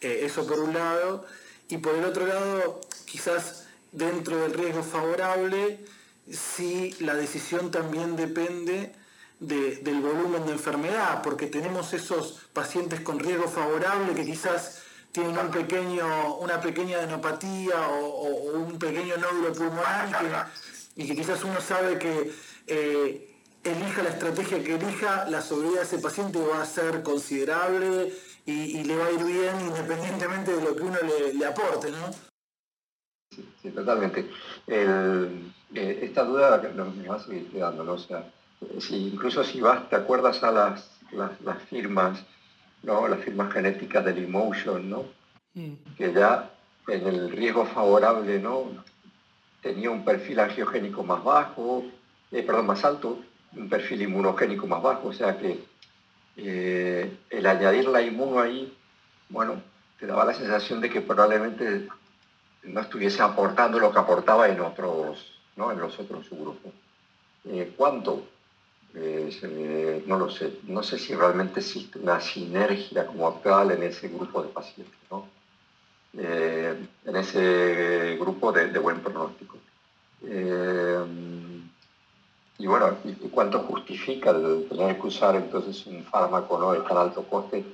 Eh, 0.00 0.20
eso 0.24 0.46
por 0.46 0.60
un 0.60 0.74
lado. 0.74 1.24
Y 1.68 1.78
por 1.78 1.94
el 1.94 2.04
otro 2.04 2.26
lado, 2.26 2.80
quizás 3.14 3.68
dentro 3.92 4.36
del 4.40 4.54
riesgo 4.54 4.82
favorable, 4.82 5.78
si 6.28 6.90
la 6.98 7.14
decisión 7.14 7.70
también 7.70 8.16
depende 8.16 8.92
del 9.38 10.00
volumen 10.00 10.44
de 10.46 10.52
enfermedad, 10.52 11.22
porque 11.22 11.46
tenemos 11.46 11.92
esos 11.92 12.40
pacientes 12.52 12.98
con 13.02 13.20
riesgo 13.20 13.46
favorable 13.46 14.14
que 14.14 14.24
quizás 14.24 14.82
tienen 15.12 15.38
un 15.38 15.52
pequeño, 15.52 16.38
una 16.38 16.60
pequeña 16.60 16.96
adenopatía 16.98 17.88
o, 17.88 18.58
un 18.58 18.80
pequeño 18.80 19.16
nódulo 19.16 19.52
pulmonar 19.52 20.40
y 20.96 21.06
que, 21.06 21.14
quizás 21.14 21.44
uno 21.44 21.60
sabe 21.60 21.96
que 22.00 22.32
eh, 22.66 23.32
elija 23.62 24.02
la 24.02 24.10
estrategia 24.10 24.64
que 24.64 24.74
elija, 24.74 25.26
la 25.30 25.40
sobriedad 25.40 25.76
de 25.76 25.82
ese 25.82 25.98
paciente 25.98 26.40
va 26.44 26.62
a 26.62 26.66
ser 26.66 27.04
considerable 27.04 28.12
y, 28.44 28.82
le 28.82 28.96
va 28.96 29.06
a 29.06 29.12
ir 29.12 29.22
bien 29.22 29.60
independientemente 29.60 30.52
de 30.52 30.62
lo 30.62 30.74
que 30.74 30.82
uno 30.82 30.98
le, 31.32 31.46
aporte, 31.46 31.92
¿no? 31.92 32.10
Sí, 33.62 33.70
totalmente. 33.70 34.28
Eh, 34.66 35.50
esta 35.74 36.24
duda 36.24 36.62
me 36.74 37.08
va 37.08 37.16
a 37.16 37.20
seguir 37.20 37.50
quedando, 37.50 37.84
¿no? 37.84 37.92
O 37.92 37.98
sea, 37.98 38.30
si, 38.78 39.08
incluso 39.08 39.42
si 39.44 39.60
vas, 39.60 39.88
te 39.88 39.96
acuerdas 39.96 40.42
a 40.42 40.50
las, 40.50 40.90
las, 41.12 41.62
firmas, 41.64 42.24
¿no? 42.82 43.08
Las 43.08 43.20
firmas 43.20 43.52
genéticas 43.52 44.04
del 44.04 44.24
Emotion, 44.24 44.88
¿no? 44.88 45.04
Mm. 45.54 45.72
Que 45.96 46.12
ya 46.12 46.50
en 46.88 47.06
el 47.06 47.30
riesgo 47.30 47.66
favorable, 47.66 48.38
¿no? 48.38 48.66
Tenía 49.62 49.90
un 49.90 50.04
perfil 50.04 50.40
angiogénico 50.40 51.02
más 51.02 51.24
bajo, 51.24 51.84
eh, 52.30 52.42
perdón, 52.42 52.66
más 52.66 52.84
alto, 52.84 53.18
un 53.52 53.68
perfil 53.68 54.02
inmunogénico 54.02 54.66
más 54.66 54.82
bajo, 54.82 55.08
o 55.08 55.12
sea 55.12 55.38
que 55.38 55.64
eh, 56.36 57.16
el 57.30 57.46
añadir 57.46 57.88
la 57.88 58.02
inmuno 58.02 58.40
ahí, 58.40 58.76
bueno, 59.28 59.62
te 59.98 60.06
daba 60.06 60.24
la 60.24 60.34
sensación 60.34 60.80
de 60.80 60.90
que 60.90 61.00
probablemente 61.00 61.88
no 62.64 62.80
estuviese 62.80 63.22
aportando 63.22 63.78
lo 63.78 63.92
que 63.92 63.98
aportaba 63.98 64.48
en 64.48 64.60
otros, 64.60 65.40
¿no? 65.56 65.72
En 65.72 65.80
los 65.80 65.98
otros 65.98 66.26
subgrupos. 66.26 66.72
Eh, 67.44 67.72
¿Cuánto? 67.76 68.24
Eh, 68.94 70.02
no 70.06 70.18
lo 70.18 70.30
sé. 70.30 70.58
No 70.64 70.82
sé 70.82 70.98
si 70.98 71.14
realmente 71.14 71.60
existe 71.60 71.98
una 71.98 72.20
sinergia 72.20 73.06
como 73.06 73.32
tal 73.34 73.72
en 73.72 73.82
ese 73.82 74.08
grupo 74.08 74.42
de 74.42 74.48
pacientes, 74.48 74.98
¿no? 75.10 75.28
en 76.16 77.16
ese 77.16 78.16
grupo 78.20 78.52
de, 78.52 78.68
de 78.68 78.78
buen 78.78 79.00
pronóstico. 79.00 79.58
Y 82.64 82.66
bueno, 82.66 82.96
¿y 83.04 83.12
cuánto 83.28 83.58
justifica 83.60 84.30
el 84.30 84.68
tener 84.68 84.98
que 85.00 85.08
usar 85.08 85.34
entonces 85.34 85.86
un 85.86 86.04
fármaco 86.04 86.58
¿no? 86.58 86.72
de 86.72 86.80
tan 86.80 86.96
alto 86.96 87.24
coste 87.24 87.64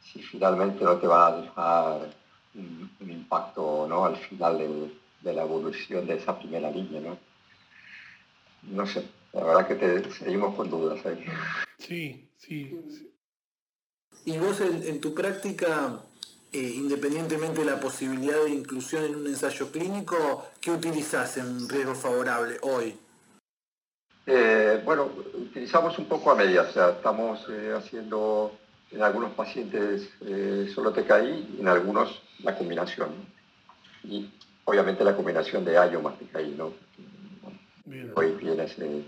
si 0.00 0.22
finalmente 0.22 0.84
no 0.84 0.96
te 0.96 1.06
va 1.06 1.26
a 1.26 1.36
dejar 1.36 2.21
un, 2.54 2.90
impacto 3.00 3.86
¿no? 3.88 4.04
al 4.04 4.16
final 4.16 4.90
de 5.20 5.32
la 5.32 5.42
evolución 5.42 6.06
de 6.06 6.16
esa 6.16 6.38
primera 6.38 6.70
línea? 6.70 7.00
¿no? 7.00 7.18
no 8.62 8.86
sé, 8.86 9.04
la 9.32 9.44
verdad 9.44 9.68
que 9.68 9.74
te, 9.74 10.10
seguimos 10.12 10.54
con 10.54 10.70
dudas 10.70 11.04
ahí. 11.06 11.24
Sí, 11.78 12.28
sí. 12.36 12.78
Y 14.24 14.38
vos 14.38 14.60
en, 14.60 15.00
tu 15.00 15.14
práctica, 15.14 16.00
eh, 16.52 16.72
independientemente 16.76 17.64
de 17.64 17.70
la 17.70 17.80
posibilidad 17.80 18.44
de 18.44 18.50
inclusión 18.50 19.04
en 19.04 19.16
un 19.16 19.26
ensayo 19.26 19.70
clínico, 19.72 20.46
¿qué 20.60 20.70
utilizás 20.70 21.38
en 21.38 21.68
riesgo 21.68 21.94
favorable 21.94 22.58
hoy? 22.62 22.96
Eh, 24.26 24.80
bueno, 24.84 25.10
utilizamos 25.34 25.98
un 25.98 26.04
poco 26.04 26.30
a 26.30 26.36
medias, 26.36 26.70
o 26.70 26.72
sea, 26.72 26.90
estamos 26.90 27.44
eh, 27.50 27.74
haciendo 27.76 28.52
en 28.92 29.02
algunos 29.02 29.32
pacientes 29.32 30.10
eh, 30.20 30.70
solo 30.74 30.92
TKI 30.92 31.56
y 31.56 31.60
en 31.60 31.68
algunos 31.68 32.22
la 32.42 32.56
combinación. 32.56 33.10
Y 34.04 34.30
obviamente 34.64 35.04
la 35.04 35.16
combinación 35.16 35.64
de 35.64 35.78
AYO 35.78 36.02
más 36.02 36.18
TKI, 36.18 36.54
¿no? 36.56 36.72
hoy 38.14 38.32
viene 38.32 38.64
ese... 38.64 39.04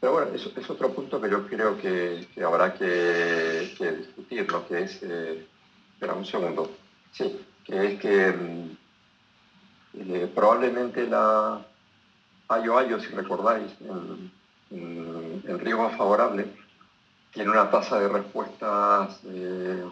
Pero 0.00 0.12
bueno, 0.12 0.34
eso 0.34 0.52
es 0.54 0.68
otro 0.68 0.92
punto 0.92 1.20
que 1.20 1.30
yo 1.30 1.46
creo 1.46 1.78
que, 1.78 2.26
habrá 2.44 2.74
que, 2.74 3.74
discutir, 3.98 4.50
lo 4.50 4.66
que 4.68 4.82
es... 4.82 5.02
espera 5.02 6.14
un 6.14 6.26
segundo. 6.26 6.70
Sí, 7.12 7.40
que 7.64 7.86
es 7.86 8.00
que 8.00 8.32
mm, 8.32 10.28
probablemente 10.34 11.06
la 11.06 11.64
Ayo 12.48 12.78
Ayo, 12.78 13.00
si 13.00 13.08
recordáis, 13.08 13.72
el, 14.70 15.60
riesgo 15.60 15.88
favorable, 15.90 16.46
tiene 17.34 17.50
una 17.50 17.70
tasa 17.70 17.98
de 18.00 18.08
respuestas 18.08 19.20
eh, 19.26 19.84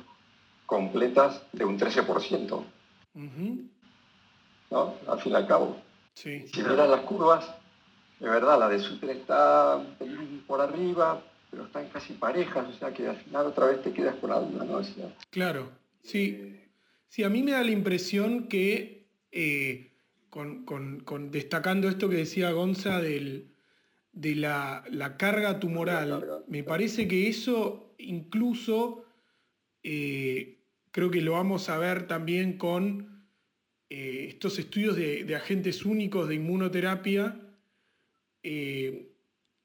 completas 0.65 1.43
de 1.53 1.65
un 1.65 1.79
13%. 1.79 2.65
¿No? 4.71 4.95
Al 5.07 5.21
fin 5.21 5.33
y 5.33 5.35
al 5.35 5.47
cabo. 5.47 5.77
Si 6.15 6.31
miras 6.57 6.89
las 6.89 7.01
curvas, 7.01 7.47
de 8.21 8.29
verdad, 8.29 8.59
la 8.59 8.69
de 8.69 8.79
Suter 8.79 9.11
está 9.11 9.85
por 10.47 10.61
arriba, 10.61 11.23
pero 11.51 11.65
están 11.65 11.89
casi 11.89 12.15
parejas, 12.15 12.67
o 12.69 12.79
sea 12.79 12.93
que 12.93 13.09
al 13.09 13.17
final 13.17 13.47
otra 13.47 13.67
vez 13.67 13.83
te 13.83 13.93
quedas 13.93 14.15
con 14.17 14.33
alguna, 14.33 14.65
¿no? 14.65 14.81
claro, 15.31 15.71
sí. 16.03 16.59
Sí, 17.09 17.25
a 17.25 17.29
mí 17.29 17.43
me 17.43 17.53
da 17.53 17.63
la 17.63 17.73
impresión 17.73 18.49
que 18.49 19.07
eh, 19.33 19.93
con, 20.31 21.31
destacando 21.31 21.89
esto 21.89 22.09
que 22.09 22.17
decía 22.17 22.53
Gonza 22.53 23.01
de 24.13 24.35
la, 24.37 24.85
carga 25.19 25.59
tumoral. 25.59 26.45
Me 26.49 26.63
parece 26.63 27.09
que 27.09 27.29
eso 27.29 27.95
incluso 27.99 29.05
eh, 29.83 30.59
creo 30.91 31.11
que 31.11 31.21
lo 31.21 31.33
vamos 31.33 31.69
a 31.69 31.79
ver 31.79 32.07
también 32.07 32.59
con 32.59 33.27
eh, 33.91 34.27
estos 34.29 34.59
estudios 34.59 34.97
de, 34.97 35.35
agentes 35.35 35.85
únicos 35.85 36.29
de 36.29 36.37
inmunoterapia 36.37 37.41
eh, 38.43 39.13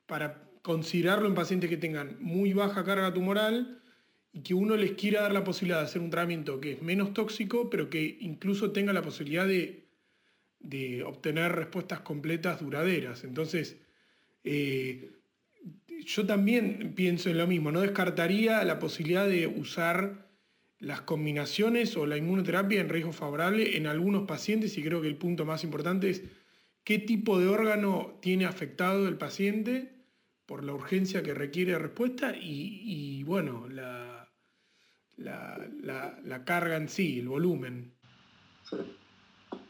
para 0.05 0.49
considerarlo 0.61 1.27
en 1.27 1.35
pacientes 1.35 1.69
que 1.69 1.77
tengan 1.77 2.17
muy 2.19 2.53
baja 2.53 2.83
carga 2.83 3.13
tumoral 3.13 3.81
y 4.31 4.41
que 4.41 4.53
uno 4.53 4.75
les 4.75 4.91
quiera 4.93 5.23
dar 5.23 5.33
la 5.33 5.43
posibilidad 5.43 5.79
de 5.79 5.85
hacer 5.85 6.01
un 6.01 6.09
tratamiento 6.09 6.59
que 6.59 6.73
es 6.73 6.81
menos 6.81 7.13
tóxico, 7.13 7.69
pero 7.69 7.89
que 7.89 8.17
incluso 8.19 8.71
tenga 8.71 8.93
la 8.93 9.01
posibilidad 9.01 9.47
de 9.47 9.87
de 10.59 11.03
obtener 11.03 11.53
respuestas 11.53 12.01
completas 12.01 12.59
duraderas. 12.59 13.23
Entonces, 13.23 13.77
eh, 14.49 15.11
yo 16.05 16.25
también 16.25 16.93
pienso 16.95 17.29
en 17.29 17.37
lo 17.37 17.47
mismo, 17.47 17.71
no 17.71 17.81
descartaría 17.81 18.63
la 18.63 18.79
posibilidad 18.79 19.27
de 19.27 19.47
usar 19.47 20.27
las 20.79 21.01
combinaciones 21.01 21.97
o 21.97 22.05
la 22.05 22.17
inmunoterapia 22.17 22.79
en 22.79 22.89
riesgo 22.89 23.11
favorable 23.11 23.77
en 23.77 23.87
algunos 23.87 24.27
pacientes 24.27 24.77
y 24.77 24.83
creo 24.83 25.01
que 25.01 25.07
el 25.07 25.17
punto 25.17 25.43
más 25.43 25.63
importante 25.63 26.09
es 26.09 26.23
qué 26.83 26.99
tipo 26.99 27.39
de 27.39 27.47
órgano 27.47 28.17
tiene 28.21 28.45
afectado 28.45 29.07
el 29.07 29.17
paciente 29.17 29.97
por 30.45 30.63
la 30.63 30.73
urgencia 30.73 31.23
que 31.23 31.33
requiere 31.33 31.77
respuesta 31.77 32.33
y, 32.39 33.21
bueno, 33.23 33.67
la, 33.67 34.29
la, 35.17 36.43
carga 36.45 36.77
en 36.77 36.87
sí, 36.87 37.19
el 37.19 37.27
volumen. 37.27 37.91
Sí. 38.69 38.77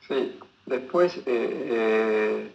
sí. 0.08 0.40
Después, 0.68 1.18
eh, 1.18 1.24
eh, 1.26 2.52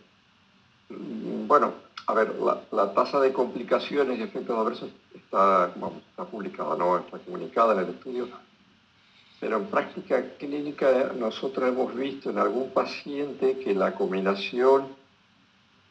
bueno, 1.48 1.74
a 2.12 2.14
ver, 2.14 2.35
la, 2.73 2.92
tasa 2.92 3.21
de 3.21 3.33
complicaciones 3.33 4.19
y 4.19 4.23
efectos 4.23 4.59
adversos 4.59 4.90
está, 5.14 5.73
está 6.11 6.25
publicada, 6.26 6.76
¿no? 6.76 6.99
Está 6.99 7.19
comunicada 7.19 7.73
en 7.73 7.81
el 7.81 7.95
estudio. 7.95 8.28
Pero 9.40 9.57
en 9.57 9.66
práctica 9.66 10.37
clínica 10.37 11.12
nosotros 11.19 11.69
hemos 11.69 11.95
visto 11.95 12.28
en 12.31 12.38
algún 12.38 12.71
paciente 12.71 13.59
que 13.59 13.75
la 13.75 13.95
combinación, 13.95 14.88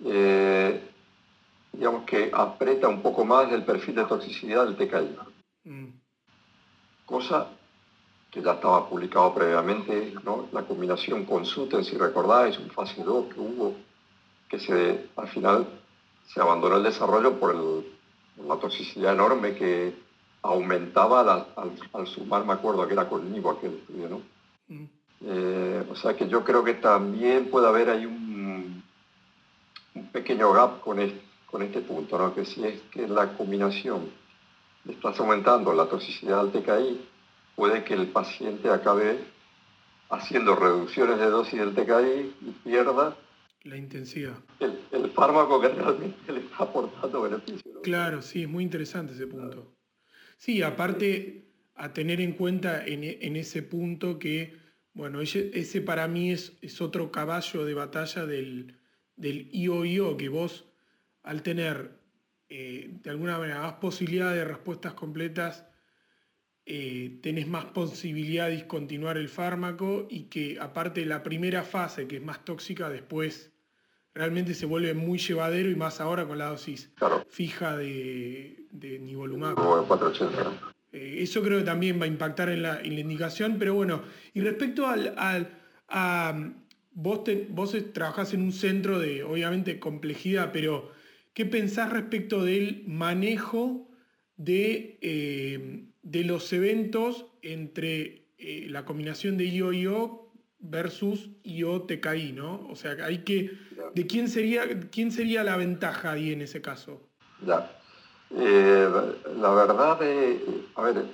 eh, 0.05 0.89
digamos 1.73 2.03
que 2.05 2.29
aprieta 2.31 2.87
un 2.87 3.01
poco 3.01 3.25
más 3.25 3.49
del 3.49 3.63
perfil 3.63 3.95
de 3.95 4.05
toxicidad 4.05 4.67
del 4.67 4.75
TKI. 4.75 5.69
Mm. 5.69 5.87
Cosa 7.05 7.47
que 8.29 8.43
ya 8.43 8.53
estaba 8.53 8.87
publicado 8.87 9.33
previamente, 9.33 10.13
¿no? 10.23 10.47
la 10.51 10.61
combinación 10.61 11.25
con 11.25 11.45
Suten, 11.45 11.83
si 11.83 11.97
recordáis, 11.97 12.59
un 12.59 12.69
fase 12.69 13.03
2 13.03 13.33
que 13.33 13.39
hubo, 13.39 13.75
que 14.47 14.59
se, 14.59 15.09
al 15.17 15.27
final 15.27 15.80
se 16.33 16.39
abandonó 16.39 16.77
el 16.77 16.83
desarrollo 16.83 17.39
por 17.39 17.55
la 17.55 18.55
toxicidad 18.55 19.13
enorme 19.13 19.55
que 19.55 19.93
aumentaba 20.41 21.47
al, 21.55 22.07
sumar, 22.07 22.45
me 22.45 22.53
acuerdo 22.53 22.87
que 22.87 22.93
era 22.93 23.07
con 23.07 23.31
Nivo 23.31 23.51
aquel 23.51 23.73
estudio, 23.75 24.09
¿no? 24.09 24.21
Mm. 24.67 24.85
Eh, 25.23 25.85
o 25.89 25.95
sea 25.95 26.15
que 26.15 26.27
yo 26.27 26.43
creo 26.43 26.63
que 26.63 26.73
también 26.75 27.49
puede 27.51 27.67
haber 27.67 27.89
ahí 27.91 28.05
un, 28.05 28.83
un 29.93 30.07
pequeño 30.11 30.51
gap 30.51 30.81
con 30.81 30.99
este, 30.99 31.21
con 31.45 31.61
este 31.61 31.81
punto, 31.81 32.17
¿no? 32.17 32.33
que 32.33 32.45
si 32.45 32.65
es 32.65 32.81
que 32.91 33.07
la 33.07 33.37
combinación 33.37 34.09
estás 34.87 35.19
aumentando 35.19 35.73
la 35.73 35.85
toxicidad 35.85 36.43
del 36.43 36.63
TKI, 36.63 37.07
puede 37.55 37.83
que 37.83 37.93
el 37.93 38.07
paciente 38.07 38.69
acabe 38.69 39.23
haciendo 40.09 40.55
reducciones 40.55 41.19
de 41.19 41.29
dosis 41.29 41.59
del 41.59 41.75
TKI 41.75 42.35
y 42.41 42.51
pierda 42.63 43.15
la 43.63 43.77
intensidad. 43.77 44.37
El, 44.59 44.79
fármaco 45.11 45.59
que 45.59 45.67
realmente 45.69 46.31
le 46.31 46.39
está 46.39 46.63
aportando 46.63 47.21
beneficio. 47.21 47.81
Claro, 47.81 48.21
sí, 48.21 48.43
es 48.43 48.49
muy 48.49 48.63
interesante 48.63 49.13
ese 49.13 49.27
punto. 49.27 49.75
Sí, 50.37 50.61
aparte, 50.61 51.51
tener 51.93 52.21
en 52.21 52.33
cuenta 52.33 52.85
en, 52.85 53.35
ese 53.35 53.61
punto 53.61 54.17
que, 54.17 54.57
bueno, 54.93 55.21
ese, 55.21 55.81
para 55.81 56.07
mí 56.07 56.31
es, 56.31 56.57
es, 56.61 56.81
otro 56.81 57.11
caballo 57.11 57.65
de 57.65 57.73
batalla 57.73 58.25
del, 58.25 58.79
del 59.15 59.49
IOIO, 59.51 60.17
que 60.17 60.29
vos 60.29 60.65
al 61.23 61.43
tener 61.43 61.99
eh, 62.49 62.89
de 63.01 63.09
alguna 63.09 63.37
manera 63.37 63.61
más 63.61 63.73
posibilidad 63.75 64.33
de 64.33 64.43
respuestas 64.43 64.93
completas, 64.93 65.65
eh, 66.65 67.19
tenés 67.23 67.47
más 67.47 67.65
posibilidad 67.65 68.47
de 68.47 68.55
discontinuar 68.55 69.17
el 69.17 69.29
fármaco 69.29 70.07
y 70.09 70.23
que 70.23 70.57
aparte 70.59 71.01
de 71.01 71.05
la 71.05 71.23
primera 71.23 71.63
fase, 71.63 72.07
que 72.07 72.17
es 72.17 72.21
más 72.21 72.43
tóxica, 72.45 72.89
después 72.89 73.50
realmente 74.13 74.53
se 74.53 74.65
vuelve 74.65 74.93
muy 74.93 75.17
llevadero 75.17 75.69
y 75.69 75.75
más 75.75 76.01
ahora 76.01 76.27
con 76.27 76.37
la 76.37 76.49
dosis 76.49 76.91
fija 77.29 77.77
de, 77.77 78.65
de 78.71 78.99
nivolumab. 78.99 79.57
Eh, 80.91 81.17
eso 81.19 81.41
creo 81.41 81.59
que 81.59 81.65
también 81.65 81.99
va 81.99 82.05
a 82.05 82.07
impactar 82.07 82.49
en 82.49 82.63
la, 82.63 82.85
indicación, 82.85 83.57
pero 83.57 83.73
bueno, 83.73 84.03
y 84.33 84.41
respecto 84.41 84.87
al, 84.87 85.15
a, 85.87 86.53
vos, 86.91 87.21
vos 87.49 87.75
trabajás 87.93 88.33
en 88.33 88.41
un 88.41 88.51
centro 88.51 88.99
de, 88.99 89.23
obviamente, 89.23 89.79
complejidad, 89.79 90.51
pero 90.51 90.91
¿qué 91.33 91.45
pensás 91.45 91.91
respecto 91.91 92.43
del 92.43 92.83
manejo 92.87 93.89
de, 94.35 94.97
eh, 95.01 95.85
de 96.01 96.23
los 96.25 96.51
eventos 96.51 97.27
entre 97.41 98.27
eh, 98.37 98.67
la 98.69 98.85
combinación 98.85 99.37
de 99.37 99.45
IO-IO 99.45 100.30
versus 100.61 101.29
IO-TKI, 101.43 102.33
¿no? 102.33 102.67
O 102.69 102.75
sea, 102.75 102.95
hay 103.03 103.23
que, 103.23 103.51
¿de 103.93 104.07
quién 104.07 104.29
sería, 104.29 104.63
quién 104.91 105.11
sería 105.11 105.43
la 105.43 105.57
ventaja 105.57 106.11
ahí 106.11 106.31
en 106.31 106.41
ese 106.41 106.61
caso? 106.61 107.01
Ya. 107.45 107.71
Eh, 108.29 108.89
la 109.39 109.51
verdad, 109.51 109.99
a 110.75 110.81
ver, 110.81 111.05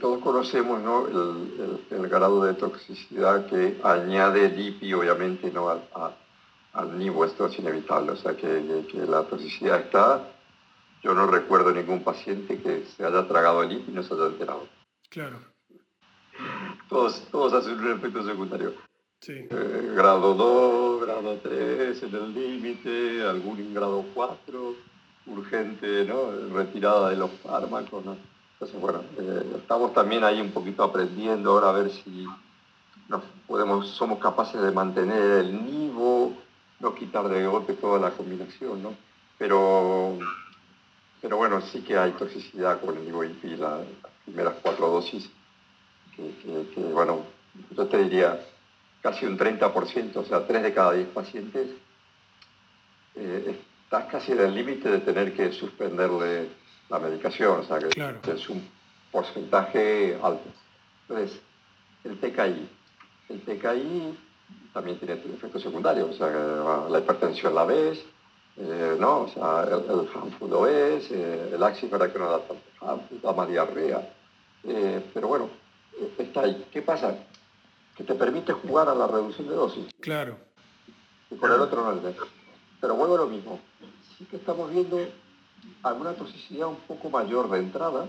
todos 0.00 0.22
conocemos 0.22 0.82
¿no? 0.82 1.06
el, 1.06 2.08
grado 2.08 2.44
de 2.44 2.54
toxicidad 2.54 3.46
que 3.46 3.80
añade 3.82 4.46
el 4.46 4.60
IPI, 4.60 4.94
obviamente, 4.94 5.50
¿no? 5.50 5.70
al, 5.70 5.82
al 6.72 6.98
NIVO, 6.98 7.24
esto 7.24 7.46
es 7.46 7.58
inevitable, 7.58 8.12
o 8.12 8.16
sea 8.16 8.36
que, 8.36 8.86
que, 8.90 8.98
la 9.06 9.22
toxicidad 9.24 9.80
está. 9.80 10.32
Yo 11.02 11.14
no 11.14 11.26
recuerdo 11.28 11.70
ningún 11.70 12.02
paciente 12.02 12.60
que 12.60 12.84
se 12.84 13.04
haya 13.04 13.26
tragado 13.28 13.62
el 13.62 13.72
IPI 13.72 13.90
y 13.90 13.94
no 13.94 14.02
se 14.02 14.14
haya 14.14 14.26
enterado. 14.26 14.68
Claro. 15.08 15.38
Todos, 16.88 17.22
todos 17.30 17.52
hacen 17.52 17.78
un 17.78 17.92
efecto 17.92 18.24
secundario. 18.24 18.74
Eh, 19.26 19.48
grado 19.96 20.32
2, 20.34 21.02
grado 21.02 21.38
3 21.42 22.02
en 22.04 22.14
el 22.14 22.34
límite, 22.34 23.22
algún 23.22 23.74
grado 23.74 24.04
4, 24.14 24.74
urgente, 25.26 26.04
¿no? 26.04 26.54
Retirada 26.54 27.10
de 27.10 27.16
los 27.16 27.30
fármacos, 27.42 28.04
¿no? 28.04 28.16
Entonces, 28.52 28.80
bueno, 28.80 29.02
eh, 29.18 29.56
estamos 29.56 29.92
también 29.92 30.22
ahí 30.22 30.40
un 30.40 30.52
poquito 30.52 30.84
aprendiendo 30.84 31.50
ahora 31.50 31.70
a 31.70 31.72
ver 31.72 31.90
si 31.90 32.26
nos 33.08 33.22
podemos, 33.46 33.88
somos 33.88 34.20
capaces 34.20 34.62
de 34.62 34.70
mantener 34.70 35.40
el 35.40 35.64
nivo, 35.66 36.32
no 36.78 36.94
quitar 36.94 37.28
de 37.28 37.44
golpe 37.44 37.74
toda 37.74 37.98
la 37.98 38.12
combinación, 38.12 38.82
¿no? 38.82 38.94
Pero, 39.36 40.16
pero 41.20 41.36
bueno, 41.36 41.60
sí 41.60 41.82
que 41.82 41.98
hay 41.98 42.12
toxicidad 42.12 42.80
con 42.80 42.96
el 42.96 43.04
nivo 43.04 43.24
y 43.24 43.34
las 43.56 43.80
primeras 44.24 44.54
cuatro 44.62 44.88
dosis, 44.88 45.28
que 46.14 46.32
bueno, 46.92 47.24
yo 47.76 47.86
te 47.86 47.98
diría, 47.98 48.40
casi 49.08 49.24
un 49.24 49.38
30%, 49.38 50.16
o 50.16 50.24
sea, 50.24 50.46
3 50.46 50.62
de 50.62 50.74
cada 50.74 50.92
10 50.92 51.08
pacientes, 51.08 51.68
eh, 53.14 53.58
estás 53.84 54.04
casi 54.04 54.32
en 54.32 54.40
el 54.40 54.54
límite 54.54 54.90
de 54.90 54.98
tener 54.98 55.32
que 55.32 55.50
suspenderle 55.50 56.48
la 56.90 56.98
medicación, 56.98 57.60
o 57.60 57.62
sea, 57.62 57.78
que, 57.78 58.32
es 58.32 58.48
un 58.50 58.68
porcentaje 59.10 60.18
alto. 60.22 60.50
Entonces, 61.08 61.40
el 62.04 62.18
TKI. 62.20 62.68
El 63.30 63.40
TKI 63.40 64.18
también 64.74 64.98
tiene 64.98 65.14
efectos 65.14 65.62
secundarios, 65.62 66.10
o 66.10 66.12
sea, 66.12 66.88
la 66.90 66.98
hipertensión 66.98 67.54
la 67.54 67.64
ves, 67.64 68.04
eh, 68.58 68.96
¿no? 68.98 69.22
O 69.22 69.28
sea, 69.28 69.64
el, 69.64 69.84
el 69.90 70.50
lo 70.50 70.66
es, 70.66 71.10
eh, 71.10 71.50
el 71.54 71.88
para 71.88 72.12
que 72.12 72.18
no 72.18 72.30
da 72.30 72.40
tanto 72.40 72.62
hamfud, 72.82 73.16
da 73.22 73.32
más 73.32 73.48
diarrea. 73.48 74.06
pero 75.14 75.28
bueno, 75.28 75.48
está 76.18 76.42
ahí. 76.42 76.66
¿Qué 76.70 76.82
pasa? 76.82 77.16
Que 77.98 78.04
te 78.04 78.14
permite 78.14 78.52
jugar 78.52 78.88
a 78.88 78.94
la 78.94 79.08
reducción 79.08 79.48
de 79.48 79.56
dosis. 79.56 79.86
Claro. 79.98 80.38
Y 81.32 81.34
por 81.34 81.50
el 81.50 81.60
otro 81.60 81.82
no 81.82 82.00
le 82.00 82.14
Pero 82.80 82.94
vuelvo 82.94 83.16
a 83.16 83.18
lo 83.18 83.26
mismo. 83.26 83.58
Sí 84.16 84.24
que 84.26 84.36
estamos 84.36 84.72
viendo 84.72 85.00
alguna 85.82 86.12
toxicidad 86.12 86.68
un 86.68 86.76
poco 86.76 87.10
mayor 87.10 87.50
de 87.50 87.58
entrada, 87.58 88.08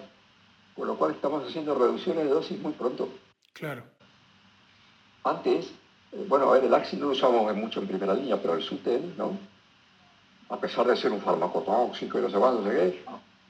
con 0.75 0.87
lo 0.87 0.95
cual 0.95 1.11
estamos 1.11 1.43
haciendo 1.47 1.73
reducciones 1.73 2.25
de 2.25 2.29
dosis 2.29 2.61
muy 2.61 2.73
pronto. 2.73 3.09
Claro. 3.53 3.83
Antes, 5.23 5.71
eh, 6.11 6.23
bueno, 6.29 6.49
a 6.49 6.53
ver, 6.53 6.65
el 6.65 6.73
AXI 6.73 6.97
no 6.97 7.07
lo 7.07 7.13
usamos 7.13 7.55
mucho 7.55 7.79
en 7.79 7.87
primera 7.87 8.13
línea, 8.13 8.39
pero 8.39 8.53
el 8.53 8.61
SUTEN, 8.61 9.15
¿no? 9.17 9.39
A 10.49 10.59
pesar 10.59 10.85
de 10.85 10.97
ser 10.97 11.11
un 11.11 11.21
fármaco 11.21 11.61
tóxico 11.63 12.19
y 12.19 12.21
no 12.21 12.29
sé 12.29 12.37
cuánto, 12.37 12.61
no 12.61 12.69
sé 12.69 12.75
qué, 12.75 13.05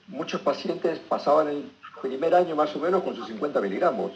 muchos 0.08 0.40
pacientes 0.40 1.00
pasaban 1.00 1.50
el 1.50 1.70
primer 2.02 2.34
año 2.34 2.56
más 2.56 2.74
o 2.78 2.80
menos 2.80 3.04
con 3.04 3.14
sus 3.14 3.28
50 3.28 3.60
miligramos 3.60 4.14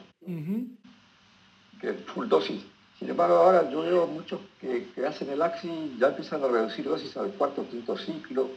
que 1.84 1.94
full 1.94 2.30
dosis. 2.30 2.62
Sin 2.98 3.10
embargo, 3.10 3.36
ahora 3.36 3.70
yo 3.70 3.82
veo 3.82 4.08
muchos 4.08 4.40
que, 4.62 4.88
hacen 5.06 5.30
el 5.30 5.42
AXI 5.42 5.98
ya 6.00 6.08
empiezan 6.08 6.42
a 6.44 6.48
reducir 6.48 6.86
dosis 6.86 7.16
al 7.18 7.32
cuarto 7.32 7.62
o 7.62 7.70
quinto 7.70 7.98
ciclo. 7.98 8.50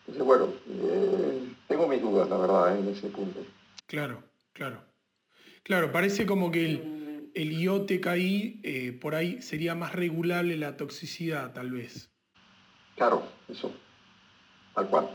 Entonces, 0.00 0.24
bueno, 0.24 0.52
eh, 0.68 1.54
tengo 1.68 1.86
mis 1.86 2.02
dudas, 2.02 2.28
la 2.28 2.36
verdad, 2.36 2.76
en 2.76 2.88
ese 2.88 3.08
punto. 3.08 3.40
Claro, 3.86 4.24
claro. 4.52 4.82
Claro, 5.62 5.92
parece 5.92 6.26
como 6.26 6.50
que 6.50 6.64
el, 6.66 7.30
el 7.34 7.52
IOTKI 7.52 8.60
eh, 8.64 8.92
por 9.00 9.14
ahí 9.14 9.40
sería 9.40 9.76
más 9.76 9.92
regulable 9.92 10.56
la 10.56 10.76
toxicidad, 10.76 11.52
tal 11.52 11.70
vez. 11.70 12.10
Claro, 12.96 13.22
eso. 13.48 13.72
Tal 14.74 14.88
cual. 14.88 15.08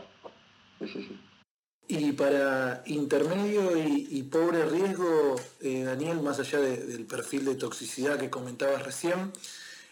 Sí, 0.78 0.88
sí, 0.88 1.02
sí. 1.02 1.20
Y 1.92 2.12
para 2.12 2.84
intermedio 2.86 3.76
y, 3.76 4.22
pobre 4.22 4.64
riesgo, 4.64 5.34
eh, 5.60 5.82
Daniel, 5.82 6.20
más 6.20 6.38
allá 6.38 6.60
del 6.60 7.04
perfil 7.04 7.44
de 7.44 7.56
toxicidad 7.56 8.16
que 8.16 8.30
comentabas 8.30 8.84
recién, 8.84 9.32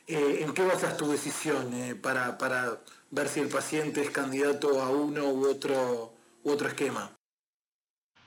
eh, 0.07 0.39
¿en 0.43 0.55
qué 0.55 0.65
basas 0.65 0.97
tu 0.97 1.11
decisión 1.11 1.75
eh, 1.75 1.97
para, 1.97 2.39
para, 2.39 2.79
ver 3.11 3.27
si 3.27 3.41
el 3.41 3.49
paciente 3.49 4.01
es 4.01 4.11
candidato 4.11 4.81
a 4.81 4.91
uno 4.91 5.25
u 5.31 5.49
otro, 5.49 6.13
u 6.45 6.53
otro 6.53 6.69
esquema? 6.69 7.11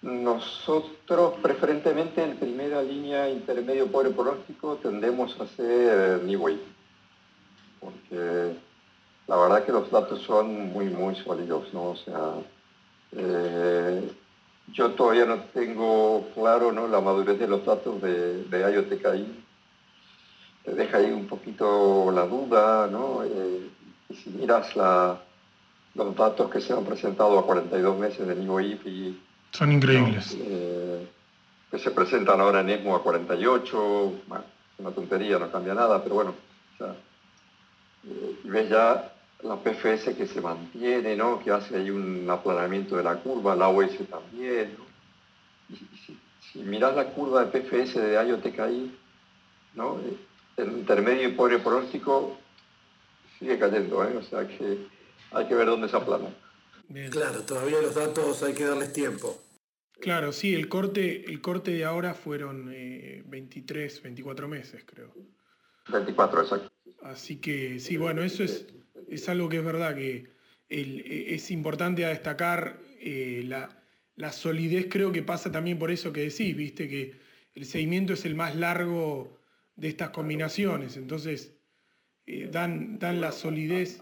Nosotros 0.01 1.35
preferentemente 1.41 2.21
en 2.21 2.37
primera 2.37 2.83
línea 2.83 3.29
intermedio 3.29 3.89
pobre 3.89 4.09
pronóstico 4.09 4.79
tendemos 4.83 5.39
a 5.39 5.43
hacer 5.43 6.21
NIWAY, 6.23 6.61
porque 7.79 8.57
la 9.27 9.37
verdad 9.37 9.65
que 9.65 9.71
los 9.71 9.89
datos 9.89 10.21
son 10.23 10.73
muy, 10.73 10.89
muy 10.89 11.15
sólidos, 11.15 11.73
¿no? 11.73 11.91
O 11.91 11.95
sea, 11.95 12.33
eh, 13.13 14.11
yo 14.73 14.91
todavía 14.91 15.25
no 15.25 15.39
tengo 15.53 16.29
claro 16.33 16.71
¿no? 16.71 16.87
la 16.87 17.01
madurez 17.01 17.39
de 17.39 17.47
los 17.47 17.65
datos 17.65 18.01
de, 18.01 18.43
de 18.45 18.73
IOTKI. 18.73 19.43
Te 20.63 20.75
deja 20.75 20.97
ahí 20.97 21.11
un 21.11 21.27
poquito 21.27 22.11
la 22.11 22.25
duda, 22.25 22.87
¿no? 22.87 23.23
Eh, 23.23 23.69
y 24.09 24.15
si 24.15 24.29
miras 24.29 24.75
los 24.75 26.15
datos 26.15 26.49
que 26.51 26.61
se 26.61 26.73
han 26.73 26.85
presentado 26.85 27.39
a 27.39 27.45
42 27.45 27.97
meses 27.97 28.27
de 28.27 28.35
NIVOIP 28.35 28.87
y... 28.87 29.21
Son 29.51 29.71
increíbles. 29.71 30.37
Eh, 30.39 31.07
que 31.69 31.79
se 31.79 31.91
presentan 31.91 32.39
ahora 32.39 32.61
en 32.61 32.69
ESMO 32.69 32.95
a 32.95 33.03
48, 33.03 34.13
una 34.77 34.91
tontería, 34.91 35.39
no 35.39 35.51
cambia 35.51 35.73
nada, 35.73 36.03
pero 36.03 36.15
bueno, 36.15 36.35
y 38.43 38.49
ves 38.49 38.69
ya 38.69 39.13
la 39.43 39.55
PFS 39.55 40.15
que 40.15 40.27
se 40.27 40.41
mantiene, 40.41 41.15
¿no? 41.15 41.39
que 41.43 41.51
hace 41.51 41.75
ahí 41.75 41.89
un 41.89 42.29
aplanamiento 42.29 42.97
de 42.97 43.03
la 43.03 43.15
curva, 43.15 43.55
la 43.55 43.69
OS 43.69 43.97
también. 44.09 44.75
si, 46.51 46.59
miras 46.59 46.95
la 46.95 47.05
curva 47.13 47.45
de 47.45 47.59
PFS 47.59 47.99
de 47.99 48.13
IOTKI, 48.27 48.97
¿no? 49.75 49.99
el 50.57 50.71
intermedio 50.71 51.29
y 51.29 51.31
pobre 51.31 51.59
pronóstico 51.59 52.37
sigue 53.39 53.57
cayendo, 53.57 54.03
¿eh? 54.03 54.17
o 54.17 54.23
sea 54.23 54.47
que 54.47 54.85
hay 55.31 55.47
que 55.47 55.55
ver 55.55 55.67
dónde 55.67 55.89
se 55.89 55.97
aplana. 55.97 56.29
Claro, 57.09 57.43
todavía 57.43 57.81
los 57.81 57.95
datos 57.95 58.43
hay 58.43 58.53
que 58.53 58.65
darles 58.65 58.91
tiempo. 58.91 59.41
Claro, 60.01 60.31
sí, 60.33 60.53
el 60.53 60.67
corte, 60.67 61.25
el 61.25 61.41
corte 61.41 61.71
de 61.71 61.85
ahora 61.85 62.13
fueron 62.13 62.65
23, 62.65 63.97
eh, 63.97 64.01
24 64.03 64.47
meses, 64.47 64.83
creo. 64.85 65.13
24, 65.87 66.41
exacto. 66.41 66.71
Así 67.03 67.37
que 67.37 67.79
sí, 67.79 67.97
bueno, 67.97 68.23
eso 68.23 68.43
es 68.43 68.65
es 69.11 69.27
algo 69.29 69.49
que 69.49 69.57
es 69.57 69.65
verdad 69.65 69.93
que 69.93 70.31
e, 70.69 71.35
es 71.35 71.51
importante 71.51 72.05
a 72.05 72.09
destacar 72.09 72.79
eh, 72.99 73.43
la, 73.45 74.31
solidez, 74.31 74.87
creo 74.89 75.11
que 75.11 75.21
pasa 75.21 75.51
también 75.51 75.77
por 75.77 75.91
eso 75.91 76.13
que 76.13 76.21
decís, 76.21 76.55
viste, 76.55 76.87
que 76.87 77.19
el 77.55 77.65
seguimiento 77.65 78.13
es 78.13 78.23
el 78.25 78.35
más 78.35 78.55
largo 78.55 79.37
de 79.75 79.89
estas 79.89 80.11
combinaciones, 80.11 80.95
entonces 80.95 81.53
eh, 82.27 82.47
dan, 82.51 82.99
dan 82.99 83.19
la 83.19 83.31
solidez. 83.31 84.01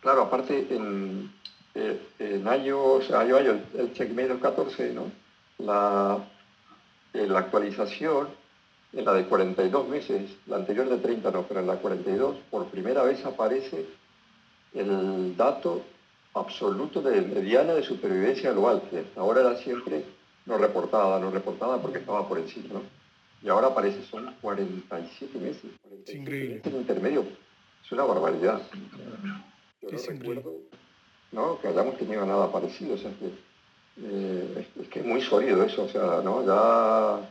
Claro, 0.00 0.22
aparte 0.22 0.66
en, 0.70 1.30
eh, 1.74 2.00
en 2.18 2.46
iOS, 2.64 3.10
el 3.10 3.92
check 3.92 4.10
menos 4.12 4.40
14, 4.40 4.94
¿no? 4.94 5.10
La, 5.58 6.26
la 7.12 7.38
actualización, 7.38 8.28
en 8.92 9.04
la 9.04 9.12
de 9.14 9.24
42 9.24 9.88
meses, 9.88 10.30
la 10.46 10.56
anterior 10.56 10.88
de 10.88 10.98
30 10.98 11.30
no, 11.30 11.42
pero 11.42 11.60
en 11.60 11.66
la 11.66 11.76
42, 11.76 12.36
por 12.50 12.66
primera 12.68 13.02
vez 13.02 13.24
aparece 13.24 13.84
el 14.74 15.36
dato 15.36 15.82
absoluto 16.34 17.00
de 17.00 17.22
mediana 17.22 17.74
de 17.74 17.82
supervivencia 17.82 18.52
global, 18.52 18.82
que 18.90 19.04
ahora 19.16 19.40
era 19.40 19.56
siempre 19.56 20.04
no 20.44 20.58
reportada, 20.58 21.18
no 21.18 21.30
reportada 21.30 21.80
porque 21.80 21.98
estaba 21.98 22.28
por 22.28 22.38
encima, 22.38 22.74
¿no? 22.74 22.82
Y 23.42 23.48
ahora 23.48 23.68
aparece, 23.68 24.02
son 24.04 24.34
47 24.40 25.38
meses. 25.38 25.62
47 25.82 26.18
increíble. 26.18 26.54
Meses 26.56 26.72
intermedio. 26.74 27.24
Es 27.84 27.92
una 27.92 28.04
barbaridad. 28.04 28.60
Yo 29.82 29.88
Es 29.88 30.08
no 30.08 30.14
increíble. 30.14 30.34
recuerdo 30.40 30.58
¿no? 31.32 31.60
que 31.60 31.68
hayamos 31.68 31.96
tenido 31.98 32.24
nada 32.26 32.50
parecido. 32.50 32.94
O 32.94 32.98
sea, 32.98 33.10
que, 33.18 33.26
eh, 34.02 34.54
es, 34.76 34.82
es 34.82 34.88
que 34.88 35.00
es 35.00 35.06
muy 35.06 35.20
sólido 35.20 35.62
eso. 35.62 35.84
O 35.84 35.88
sea, 35.88 36.20
¿no? 36.24 36.44
Ya... 36.44 37.30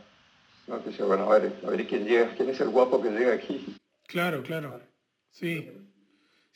No, 0.68 0.82
que 0.82 0.92
sea, 0.92 1.04
bueno, 1.06 1.30
a 1.30 1.38
ver, 1.38 1.52
a 1.64 1.70
ver 1.70 1.86
quién 1.86 2.04
llega, 2.06 2.34
quién 2.34 2.48
es 2.48 2.60
el 2.60 2.70
guapo 2.70 3.00
que 3.00 3.10
llega 3.10 3.34
aquí. 3.34 3.76
Claro, 4.06 4.42
claro. 4.42 4.80
Sí. 5.30 5.70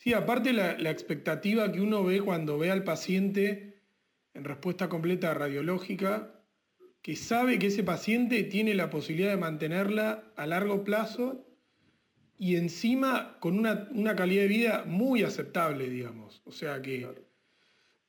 Sí, 0.01 0.15
aparte 0.15 0.51
la, 0.51 0.79
la 0.79 0.89
expectativa 0.89 1.71
que 1.71 1.79
uno 1.79 2.03
ve 2.03 2.21
cuando 2.21 2.57
ve 2.57 2.71
al 2.71 2.83
paciente 2.83 3.83
en 4.33 4.43
respuesta 4.43 4.89
completa 4.89 5.31
radiológica, 5.35 6.41
que 7.03 7.15
sabe 7.15 7.59
que 7.59 7.67
ese 7.67 7.83
paciente 7.83 8.41
tiene 8.41 8.73
la 8.73 8.89
posibilidad 8.89 9.29
de 9.29 9.37
mantenerla 9.37 10.23
a 10.35 10.47
largo 10.47 10.83
plazo 10.83 11.45
y 12.39 12.55
encima 12.55 13.37
con 13.39 13.59
una, 13.59 13.89
una 13.91 14.15
calidad 14.15 14.41
de 14.41 14.47
vida 14.47 14.83
muy 14.87 15.21
aceptable, 15.21 15.87
digamos. 15.87 16.41
O 16.45 16.51
sea 16.51 16.81
que 16.81 17.07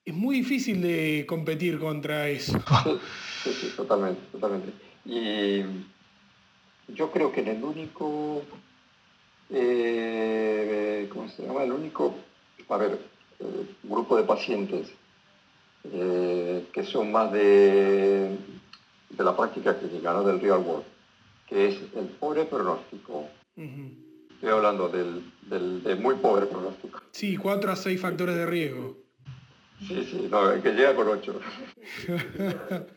es 0.06 0.14
muy 0.14 0.36
difícil 0.36 0.80
de 0.80 1.26
competir 1.28 1.78
contra 1.78 2.26
eso. 2.30 2.58
Sí, 3.42 3.52
sí, 3.52 3.72
totalmente, 3.76 4.22
totalmente. 4.30 4.72
Y 5.04 5.62
yo 6.94 7.10
creo 7.10 7.32
que 7.32 7.40
en 7.40 7.48
el 7.48 7.62
único, 7.62 8.44
eh, 9.52 11.08
¿cómo 11.12 11.28
se 11.28 11.46
llama? 11.46 11.62
El 11.64 11.72
único, 11.72 12.14
a 12.68 12.76
ver, 12.76 12.98
eh, 13.38 13.66
grupo 13.82 14.16
de 14.16 14.24
pacientes 14.24 14.92
eh, 15.92 16.66
que 16.72 16.84
son 16.84 17.10
más 17.12 17.32
de, 17.32 18.36
de 19.10 19.24
la 19.24 19.36
práctica 19.36 19.78
clínica, 19.78 20.12
¿no? 20.12 20.22
del 20.22 20.40
real 20.40 20.60
world, 20.60 20.84
que 21.48 21.68
es 21.68 21.76
el 21.96 22.06
pobre 22.18 22.44
pronóstico. 22.44 23.28
Estoy 23.56 24.48
hablando 24.48 24.88
del, 24.88 25.30
del, 25.42 25.82
de 25.82 25.94
muy 25.96 26.14
pobre 26.16 26.46
pronóstico. 26.46 27.00
Sí, 27.10 27.36
cuatro 27.36 27.72
a 27.72 27.76
seis 27.76 28.00
factores 28.00 28.36
de 28.36 28.46
riesgo. 28.46 28.96
Sí, 29.86 30.06
sí, 30.08 30.28
no, 30.30 30.50
el 30.50 30.62
que 30.62 30.72
llega 30.72 30.94
con 30.94 31.08
ocho. 31.08 31.40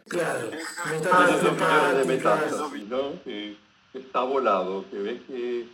Claro, 0.08 0.52
millones 0.92 1.44
de 1.44 1.52
metástasis, 1.52 2.06
metástasis, 2.06 2.88
¿no? 2.88 3.24
Que, 3.24 3.58
que 3.92 4.00
está 4.00 4.22
volado, 4.22 4.86
que 4.92 4.98
ves 5.00 5.22
que, 5.28 5.66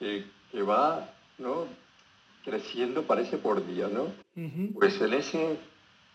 que, 0.00 0.24
que 0.50 0.62
va, 0.62 1.08
¿no? 1.38 1.66
Creciendo, 2.44 3.02
parece 3.04 3.36
por 3.36 3.64
día, 3.64 3.86
¿no? 3.88 4.06
Pues 4.74 5.00
en 5.00 5.12
ese, 5.14 5.58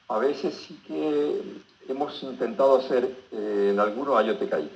a 0.10 0.18
veces 0.18 0.56
sí 0.56 0.82
que 0.86 1.42
hemos 1.88 2.22
intentado 2.24 2.78
hacer 2.78 3.16
eh, 3.32 3.70
en 3.72 3.80
algunos 3.80 4.22
IoTKI. 4.26 4.70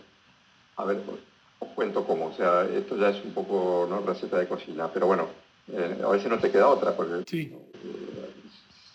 A 0.78 0.86
ver, 0.86 0.98
os- 1.08 1.20
os 1.60 1.70
cuento 1.76 2.06
cómo, 2.06 2.28
o 2.28 2.34
sea, 2.34 2.64
esto 2.66 2.96
ya 2.98 3.10
es 3.10 3.26
un 3.26 3.34
poco, 3.34 3.88
¿no? 3.90 4.00
Receta 4.02 4.38
de 4.38 4.48
cocina, 4.48 4.90
pero 4.94 5.08
bueno, 5.08 5.28
eh, 5.74 5.98
a 6.04 6.08
veces 6.10 6.30
no 6.30 6.38
te 6.40 6.52
queda 6.52 6.70
otra, 6.70 6.96
porque 6.96 7.24
Sí, 7.28 7.52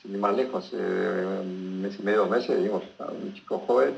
sin 0.01 0.13
ir 0.13 0.19
más 0.19 0.37
lejos, 0.37 0.65
hace 0.67 0.77
un 0.77 1.83
mes 1.83 1.99
y 1.99 2.03
medio, 2.03 2.21
dos 2.21 2.31
meses, 2.31 2.63
vimos 2.63 2.83
a 3.01 3.07
un 3.11 3.35
chico 3.35 3.59
joven, 3.67 3.95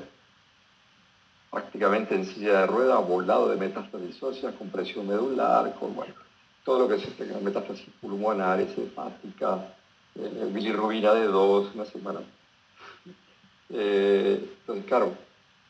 prácticamente 1.56 2.14
en 2.14 2.26
silla 2.26 2.60
de 2.60 2.66
rueda, 2.66 2.98
volado 2.98 3.48
de 3.48 3.56
metástasis 3.56 4.22
óseas, 4.22 4.54
con 4.56 4.68
presión 4.68 5.06
medular, 5.08 5.74
con 5.80 5.94
bueno, 5.96 6.12
todo 6.62 6.80
lo 6.80 6.88
que 6.88 6.98
se 7.02 7.10
tenga, 7.12 7.38
metástasis 7.40 7.86
pulmonares, 7.98 8.76
hepática, 8.76 9.74
eh, 10.16 10.50
bilirrubina 10.52 11.14
de 11.14 11.24
dos, 11.28 11.74
una 11.74 11.86
semana. 11.86 12.20
Eh, 13.70 14.38
entonces, 14.60 14.84
claro, 14.84 15.14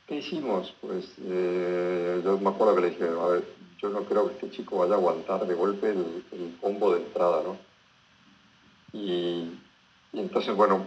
¿qué 0.08 0.16
hicimos? 0.16 0.74
Pues 0.80 1.04
eh, 1.24 2.20
yo 2.24 2.36
me 2.38 2.48
acuerdo 2.50 2.74
que 2.74 2.80
le 2.80 2.90
dije, 2.90 3.04
a 3.04 3.26
ver, 3.28 3.44
yo 3.80 3.88
no 3.90 4.00
creo 4.00 4.26
que 4.26 4.34
este 4.34 4.50
chico 4.50 4.78
vaya 4.78 4.94
a 4.94 4.96
aguantar 4.96 5.46
de 5.46 5.54
golpe 5.54 5.90
el, 5.90 6.24
el 6.32 6.56
combo 6.60 6.94
de 6.94 7.02
entrada, 7.02 7.42
¿no? 7.44 7.56
Y, 8.92 9.52
entonces, 10.14 10.52
bueno, 10.56 10.84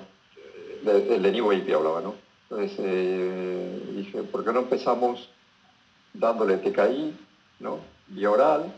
de- 0.84 1.16
el 1.16 1.22
Lenivo 1.22 1.54
IP 1.54 1.74
hablaba, 1.74 2.02
¿no? 2.02 2.16
Entonces 2.50 2.78
eh, 2.80 3.92
dije, 3.96 4.24
¿por 4.24 4.44
qué 4.44 4.52
no 4.52 4.62
empezamos 4.62 5.30
dándole 6.14 6.58
TKI, 6.58 7.16
¿no? 7.60 7.80
Vía 8.08 8.32
oral, 8.32 8.74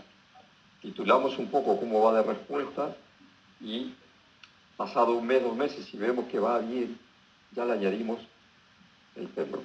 titulamos 0.82 1.38
un 1.38 1.50
poco 1.50 1.80
cómo 1.80 2.04
va 2.04 2.22
de 2.22 2.24
respuesta 2.24 2.96
y 3.62 3.94
pasado 4.76 5.14
un 5.14 5.26
mes, 5.26 5.42
dos 5.42 5.56
meses, 5.56 5.86
si 5.86 5.98
vemos 5.98 6.26
que 6.26 6.40
va 6.40 6.60
bien, 6.60 7.00
ya 7.54 7.64
le 7.64 7.74
añadimos 7.74 8.20
el 9.16 9.30
claro. 9.30 9.64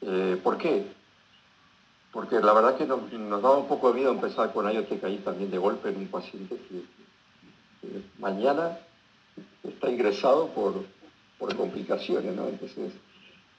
Eh, 0.00 0.40
¿Por 0.42 0.58
qué? 0.58 0.86
Porque 2.12 2.40
la 2.40 2.52
verdad 2.54 2.76
que 2.76 2.86
nos, 2.86 3.12
nos 3.12 3.42
daba 3.42 3.58
un 3.58 3.68
poco 3.68 3.92
de 3.92 4.00
miedo 4.00 4.10
empezar 4.10 4.52
con 4.52 4.70
IoTKI 4.70 5.18
también 5.18 5.50
de 5.50 5.58
golpe 5.58 5.90
en 5.90 5.98
un 5.98 6.08
paciente 6.08 6.56
que, 6.56 6.82
que 7.80 8.02
mañana 8.18 8.78
está 9.62 9.90
ingresado 9.90 10.48
por, 10.48 10.84
por 11.38 11.54
complicaciones, 11.56 12.34
¿no? 12.34 12.48
Entonces, 12.48 12.92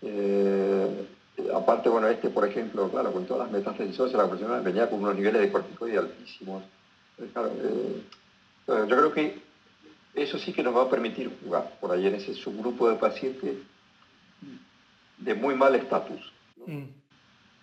eh, 0.02 1.08
aparte, 1.54 1.90
bueno, 1.90 2.08
este, 2.08 2.30
por 2.30 2.48
ejemplo, 2.48 2.90
claro, 2.90 3.12
con 3.12 3.26
todas 3.26 3.44
las 3.44 3.52
metástasis 3.52 4.00
óseas, 4.00 4.24
la 4.24 4.30
persona 4.30 4.60
venía 4.60 4.90
con 4.90 5.00
unos 5.00 5.16
niveles 5.16 5.42
de 5.42 5.52
corticoide 5.52 5.98
altísimos. 5.98 6.64
Eh, 7.18 7.30
claro, 7.34 7.52
eh, 7.58 8.04
yo 8.68 8.86
creo 8.86 9.14
que 9.14 9.40
eso 10.16 10.40
sí 10.40 10.54
que 10.54 10.64
nos 10.64 10.76
va 10.76 10.84
a 10.84 10.90
permitir 10.90 11.32
jugar 11.44 11.78
por 11.80 11.92
ahí 11.92 12.08
en 12.08 12.16
ese 12.16 12.34
subgrupo 12.34 12.90
de 12.90 12.96
pacientes 12.96 13.58
de 15.18 15.34
muy 15.34 15.56
mal 15.56 15.76
estatus. 15.76 16.32
Mm. 16.66 16.84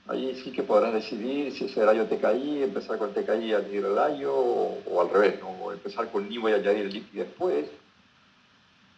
Ahí 0.09 0.35
sí 0.42 0.51
que 0.51 0.62
podrás 0.62 0.92
decidir 0.92 1.53
si 1.53 1.66
hacer 1.66 1.88
ayo 1.88 2.07
TKI, 2.07 2.64
empezar 2.64 2.98
con 2.98 3.14
TKI 3.14 3.44
y 3.44 3.55
añadir 3.55 3.85
el 3.85 3.98
ayo, 3.98 4.35
o, 4.35 4.79
o 4.87 5.01
al 5.01 5.11
revés, 5.11 5.40
¿no? 5.40 5.51
o 5.51 5.72
empezar 5.72 6.11
con 6.11 6.29
Nivo 6.29 6.48
y 6.48 6.53
añadir 6.53 6.87
el 6.87 6.92
líquido 6.92 7.25
después. 7.25 7.66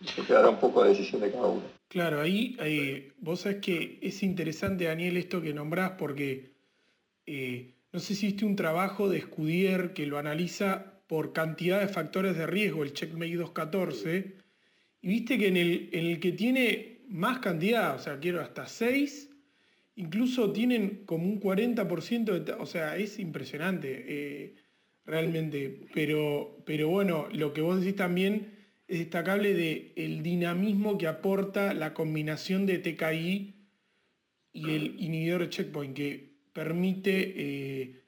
Eso 0.05 0.27
quedará 0.27 0.49
un 0.49 0.59
poco 0.59 0.83
de 0.83 0.91
decisión 0.91 1.21
de 1.21 1.31
cada 1.31 1.47
uno. 1.47 1.63
Claro, 1.89 2.21
ahí, 2.21 2.57
ahí 2.61 3.13
vos 3.19 3.41
sabés 3.41 3.59
que 3.59 3.99
es 4.03 4.23
interesante, 4.23 4.85
Daniel, 4.85 5.17
esto 5.17 5.41
que 5.41 5.55
nombrás, 5.55 5.93
porque 5.93 6.51
eh, 7.27 7.75
no 7.93 8.01
sé 8.01 8.15
si 8.15 8.27
viste 8.27 8.45
un 8.45 8.57
trabajo 8.57 9.09
de 9.09 9.21
Scudier 9.21 9.93
que 9.93 10.07
lo 10.07 10.19
analiza 10.19 11.01
por 11.07 11.33
cantidad 11.33 11.81
de 11.81 11.89
factores 11.89 12.37
de 12.37 12.47
riesgo, 12.47 12.83
el 12.83 12.93
Checkmate 12.93 13.37
214, 13.37 14.35
y 15.03 15.09
viste 15.09 15.39
que 15.39 15.49
en 15.49 15.57
el, 15.57 15.91
en 15.93 16.07
el 16.07 16.21
que 16.21 16.33
tiene 16.33 16.95
más 17.09 17.39
cantidad, 17.39 17.95
o 17.95 17.99
sea, 17.99 18.19
quiero 18.19 18.41
hasta 18.41 18.67
6, 18.67 19.31
incluso 19.97 20.53
tienen 20.53 21.05
como 21.05 21.25
un 21.25 21.41
40% 21.41 22.39
de... 22.41 22.53
O 22.55 22.67
sea, 22.67 22.97
es 22.97 23.19
impresionante 23.19 24.05
eh, 24.09 24.55
realmente. 25.05 25.87
Pero, 25.93 26.63
pero 26.65 26.89
bueno, 26.89 27.29
lo 27.33 27.53
que 27.53 27.61
vos 27.61 27.81
decís 27.81 27.97
también 27.97 28.64
es 28.87 28.99
destacable 28.99 29.55
de 29.55 29.93
el 29.97 30.23
dinamismo 30.23 30.99
que 30.99 31.07
aporta 31.07 31.73
la 31.73 31.95
combinación 31.95 32.67
de 32.67 32.79
TKI 32.79 33.55
y 34.53 34.71
el 34.71 35.01
inhibidor 35.01 35.41
de 35.41 35.49
checkpoint, 35.49 35.97
que 35.97 36.35
permite, 36.53 37.35
eh, 37.37 38.03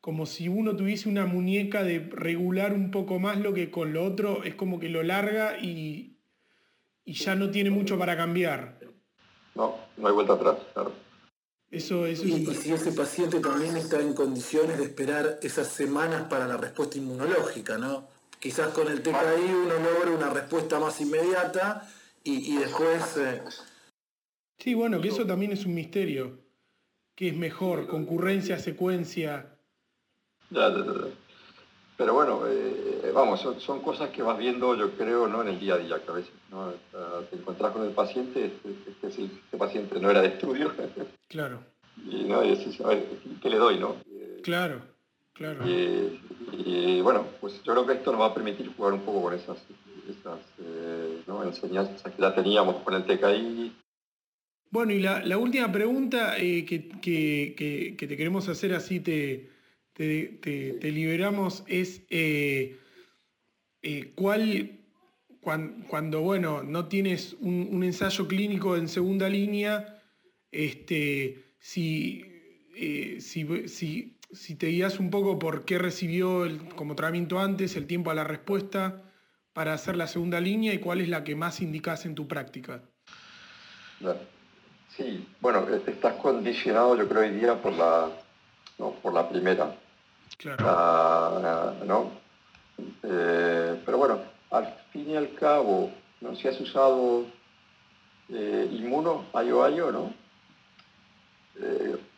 como 0.00 0.26
si 0.26 0.48
uno 0.48 0.74
tuviese 0.74 1.08
una 1.08 1.26
muñeca 1.26 1.84
de 1.84 2.00
regular 2.00 2.72
un 2.72 2.90
poco 2.90 3.18
más 3.18 3.38
lo 3.38 3.52
que 3.52 3.70
con 3.70 3.92
lo 3.92 4.04
otro 4.04 4.42
es 4.42 4.54
como 4.54 4.80
que 4.80 4.88
lo 4.88 5.02
larga 5.02 5.58
y, 5.60 6.16
y 7.04 7.12
ya 7.12 7.34
no 7.34 7.50
tiene 7.50 7.70
mucho 7.70 7.98
para 7.98 8.16
cambiar. 8.16 8.80
No, 9.54 9.76
no 9.96 10.08
hay 10.08 10.14
vuelta 10.14 10.32
atrás, 10.32 10.56
claro. 10.72 10.92
Eso, 11.70 12.06
eso 12.06 12.24
es 12.24 12.30
Y, 12.30 12.54
si 12.54 12.72
ese 12.72 12.92
paciente 12.92 13.40
también 13.40 13.76
está 13.76 14.00
en 14.00 14.14
condiciones 14.14 14.78
de 14.78 14.84
esperar 14.84 15.38
esas 15.42 15.68
semanas 15.68 16.22
para 16.28 16.46
la 16.46 16.56
respuesta 16.56 16.96
inmunológica, 16.96 17.76
¿no? 17.76 18.15
Quizás 18.40 18.68
con 18.68 18.88
el 18.88 19.02
TKI 19.02 19.52
uno 19.64 19.74
logra 19.78 20.10
una 20.10 20.30
respuesta 20.30 20.78
más 20.78 21.00
inmediata 21.00 21.88
y, 22.22 22.54
y 22.54 22.58
después... 22.58 23.16
eh, 23.16 23.42
Sí, 24.58 24.74
bueno, 24.74 25.00
que 25.00 25.08
eso 25.08 25.26
también 25.26 25.52
es 25.52 25.66
un 25.66 25.74
misterio. 25.74 26.38
¿Qué 27.14 27.28
es 27.28 27.36
mejor? 27.36 27.86
¿Concurrencia, 27.86 28.58
secuencia? 28.58 29.56
Ya, 30.50 30.68
ya, 30.70 30.78
ya, 30.78 30.84
ya. 30.92 31.08
Pero 31.96 32.12
bueno, 32.14 32.42
eh, 32.46 33.10
vamos, 33.14 33.40
son, 33.40 33.58
son 33.60 33.80
cosas 33.80 34.10
que 34.10 34.22
vas 34.22 34.36
viendo, 34.38 34.74
yo 34.76 34.90
creo, 34.96 35.26
¿no? 35.28 35.40
en 35.42 35.48
el 35.48 35.58
día 35.60 35.74
a 35.74 35.78
día, 35.78 36.02
que 36.02 36.10
a 36.10 36.14
veces 36.14 36.30
¿no? 36.50 36.72
Ah, 36.94 37.20
te 37.30 37.36
encontrás 37.36 37.72
con 37.72 37.84
el 37.86 37.92
paciente, 37.92 38.46
este, 38.46 38.70
este, 39.06 39.24
este 39.24 39.56
paciente 39.56 39.98
no 39.98 40.10
era 40.10 40.20
de 40.20 40.28
estudio, 40.28 40.72
Claro, 41.28 41.60
y, 42.06 42.24
¿no? 42.24 42.44
y 42.44 42.56
decís, 42.56 42.78
a 42.82 42.88
ver, 42.88 43.06
¿qué 43.42 43.48
le 43.48 43.56
doy? 43.56 43.78
no? 43.78 43.96
Eh, 44.10 44.40
claro, 44.42 44.82
claro. 45.36 45.68
Y, 45.68 46.20
y, 46.64 47.00
bueno, 47.00 47.26
pues 47.40 47.62
yo 47.62 47.72
creo 47.72 47.86
que 47.86 47.94
esto 47.94 48.12
nos 48.12 48.20
va 48.20 48.26
a 48.26 48.34
permitir 48.34 48.72
jugar 48.76 48.94
un 48.94 49.00
poco 49.00 49.22
con 49.22 49.34
esas, 49.34 49.58
esas 50.08 50.40
eh, 50.58 51.22
¿no? 51.26 51.44
enseñanzas 51.44 52.12
que 52.12 52.22
ya 52.22 52.34
teníamos 52.34 52.76
con 52.82 52.94
el 52.94 53.04
TKI. 53.04 53.72
Bueno, 54.70 54.92
y 54.92 55.00
la, 55.00 55.38
última 55.38 55.70
pregunta 55.70 56.36
eh, 56.38 56.64
que, 56.64 57.96
te 57.96 58.16
queremos 58.16 58.48
hacer, 58.48 58.74
así 58.74 59.00
te, 59.00 59.50
te, 59.92 60.90
liberamos, 60.90 61.64
es 61.66 62.02
eh, 62.10 62.76
cuál, 64.14 64.80
cuando, 65.40 66.20
bueno, 66.20 66.62
no 66.62 66.88
tienes 66.88 67.36
un, 67.40 67.82
ensayo 67.84 68.26
clínico 68.26 68.76
en 68.76 68.88
segunda 68.88 69.28
línea, 69.28 70.02
este, 70.50 71.44
si, 71.58 72.24
si, 73.20 73.68
si, 73.68 74.15
te 74.58 74.66
guías 74.66 74.98
un 74.98 75.10
poco 75.10 75.38
por 75.38 75.64
qué 75.64 75.78
recibió 75.78 76.44
el, 76.44 76.74
como 76.74 76.94
tratamiento 76.94 77.38
antes, 77.38 77.76
el 77.76 77.86
tiempo 77.86 78.10
a 78.10 78.14
la 78.14 78.24
respuesta 78.24 79.02
para 79.52 79.72
hacer 79.72 79.96
la 79.96 80.06
segunda 80.06 80.40
línea 80.40 80.74
y 80.74 80.78
cuál 80.78 81.00
es 81.00 81.08
la 81.08 81.24
que 81.24 81.34
más 81.34 81.60
indicas 81.60 82.04
en 82.04 82.14
tu 82.14 82.28
práctica. 82.28 82.82
Sí, 84.94 85.26
bueno, 85.40 85.66
eh, 85.70 85.82
estás 85.86 86.14
condicionado 86.14 86.96
yo 86.96 87.08
creo 87.08 87.22
hoy 87.22 87.30
día 87.30 87.60
por 87.60 87.72
la, 87.72 88.10
por 89.02 89.12
la 89.14 89.28
primera. 89.28 89.74
Claro. 90.36 91.74
¿no? 91.86 92.10
Eh, 93.02 93.80
pero 93.84 93.98
bueno, 93.98 94.20
al 94.50 94.74
fin 94.92 95.10
y 95.10 95.16
al 95.16 95.34
cabo, 95.34 95.90
¿no? 96.20 96.34
si 96.36 96.48
has 96.48 96.60
usado 96.60 97.24
eh, 98.28 98.68
inmuno, 98.70 99.24
ayo 99.32 99.64
ayo, 99.64 99.92
¿no? 99.92 100.12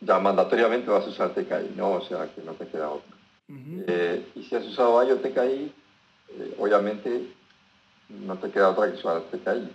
Ya 0.01 0.19
mandatoriamente 0.19 0.89
vas 0.89 1.05
a 1.05 1.09
usar 1.09 1.33
TKI, 1.33 1.73
¿no? 1.75 1.93
O 1.93 2.01
sea, 2.01 2.27
que 2.33 2.41
no 2.41 2.53
te 2.53 2.67
queda 2.67 2.89
otra. 2.91 3.15
y 4.35 4.43
si 4.43 4.55
has 4.55 4.65
usado 4.65 4.99
ayo 4.99 5.17
TKI, 5.17 5.73
obviamente 6.57 7.27
no 8.09 8.37
te 8.37 8.49
queda 8.49 8.69
otra 8.69 8.91
que 8.91 8.97
usar 8.97 9.21
TKI. 9.31 9.69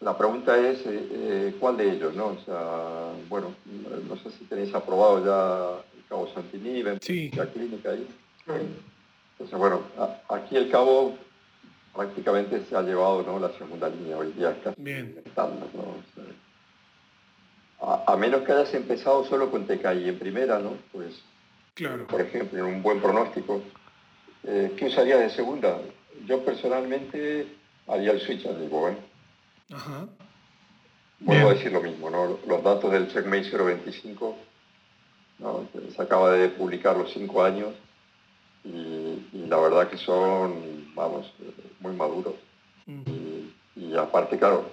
La 0.00 0.16
pregunta 0.16 0.56
es, 0.56 0.78
eh, 0.86 1.08
eh, 1.10 1.56
¿cuál 1.58 1.76
de 1.76 1.90
ellos? 1.90 2.14
¿no? 2.14 2.26
O 2.26 2.38
sea, 2.44 3.12
bueno, 3.28 3.54
no 4.08 4.16
sé 4.16 4.30
si 4.30 4.44
tenéis 4.44 4.72
aprobado 4.72 5.24
ya 5.24 5.82
el 5.96 6.04
cabo 6.08 6.32
Santinive, 6.32 6.98
sí. 7.00 7.30
la 7.34 7.46
clínica 7.46 7.90
ahí. 7.90 8.06
Entonces, 8.46 9.58
bueno, 9.58 9.82
aquí 10.28 10.56
el 10.56 10.70
cabo 10.70 11.16
prácticamente 11.94 12.64
se 12.64 12.76
ha 12.76 12.82
llevado 12.82 13.22
¿no? 13.22 13.40
la 13.40 13.50
segunda 13.58 13.88
línea 13.88 14.16
hoy 14.16 14.32
día 14.32 14.56
casi 14.62 14.80
Bien. 14.80 15.20
estándar, 15.24 15.68
¿no? 15.74 15.96
A, 17.80 18.16
menos 18.16 18.42
que 18.42 18.52
hayas 18.52 18.74
empezado 18.74 19.24
solo 19.24 19.50
con 19.50 19.66
TKI 19.66 20.08
en 20.08 20.18
primera, 20.18 20.58
¿no? 20.58 20.76
Pues, 20.92 21.22
claro. 21.74 22.06
por 22.06 22.20
ejemplo, 22.20 22.58
en 22.58 22.74
un 22.74 22.82
buen 22.82 23.00
pronóstico, 23.00 23.62
eh, 24.44 24.74
¿qué 24.76 24.86
usarías 24.86 25.20
de 25.20 25.30
segunda? 25.30 25.78
Yo 26.26 26.44
personalmente 26.44 27.46
haría 27.86 28.12
el 28.12 28.20
switch 28.20 28.46
al 28.46 28.60
digo, 28.60 28.88
¿eh? 28.88 28.96
Ajá. 29.72 30.06
Vuelvo 31.20 31.50
a 31.50 31.54
decir 31.54 31.72
lo 31.72 31.82
mismo, 31.82 32.10
¿no? 32.10 32.38
Los 32.46 32.62
datos 32.62 32.92
del 32.92 33.12
Checkmate 33.12 33.50
025, 33.50 34.36
¿no? 35.40 35.68
se 35.94 36.02
acaba 36.02 36.32
de 36.32 36.48
publicar 36.48 36.96
los 36.96 37.12
cinco 37.12 37.42
años 37.42 37.74
y, 38.64 39.46
la 39.48 39.58
verdad 39.58 39.88
que 39.88 39.96
son, 39.96 40.92
vamos, 40.94 41.32
muy 41.80 41.92
maduros. 41.92 42.34
y, 43.76 43.96
aparte, 43.96 44.38
claro, 44.38 44.70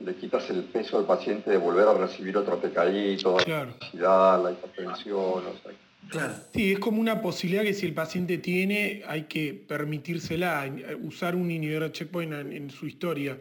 le 0.00 0.14
quitas 0.14 0.48
el 0.50 0.64
peso 0.64 0.98
al 0.98 1.06
paciente 1.06 1.50
de 1.50 1.56
volver 1.56 1.88
a 1.88 1.94
recibir 1.94 2.36
otro 2.36 2.56
TKI, 2.58 3.16
toda 3.22 3.44
la 3.46 3.66
necesidad, 3.66 4.42
la 4.42 4.52
hipertensión, 4.52 5.18
o 5.18 5.52
sea, 5.62 5.72
Claro. 6.08 6.32
Sí, 6.54 6.72
es 6.72 6.78
como 6.78 7.00
una 7.00 7.20
posibilidad 7.20 7.62
que 7.62 7.74
si 7.74 7.84
el 7.84 7.92
paciente 7.92 8.38
tiene, 8.38 9.02
hay 9.06 9.24
que 9.24 9.52
permitírsela, 9.52 10.70
usar 11.02 11.36
un 11.36 11.50
inhibidor 11.50 11.92
checkpoint 11.92 12.32
en, 12.32 12.70
su 12.70 12.86
historia. 12.86 13.36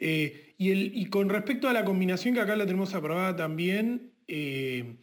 Eh, 0.00 0.54
y, 0.58 0.72
el, 0.72 0.96
y 0.96 1.06
con 1.06 1.28
respecto 1.28 1.68
a 1.68 1.72
la 1.72 1.84
combinación 1.84 2.34
que 2.34 2.40
acá 2.40 2.56
la 2.56 2.66
tenemos 2.66 2.94
aprobada 2.94 3.36
también, 3.36 4.10
eh, 4.26 4.96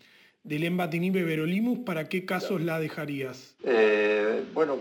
del 0.44 0.64
embatinib 0.66 1.14
verolimus, 1.14 1.80
¿para 1.80 2.10
qué 2.10 2.26
casos 2.26 2.62
la 2.62 2.80
dejarías? 2.82 3.56
Eh, 3.64 4.44
bueno, 4.54 4.80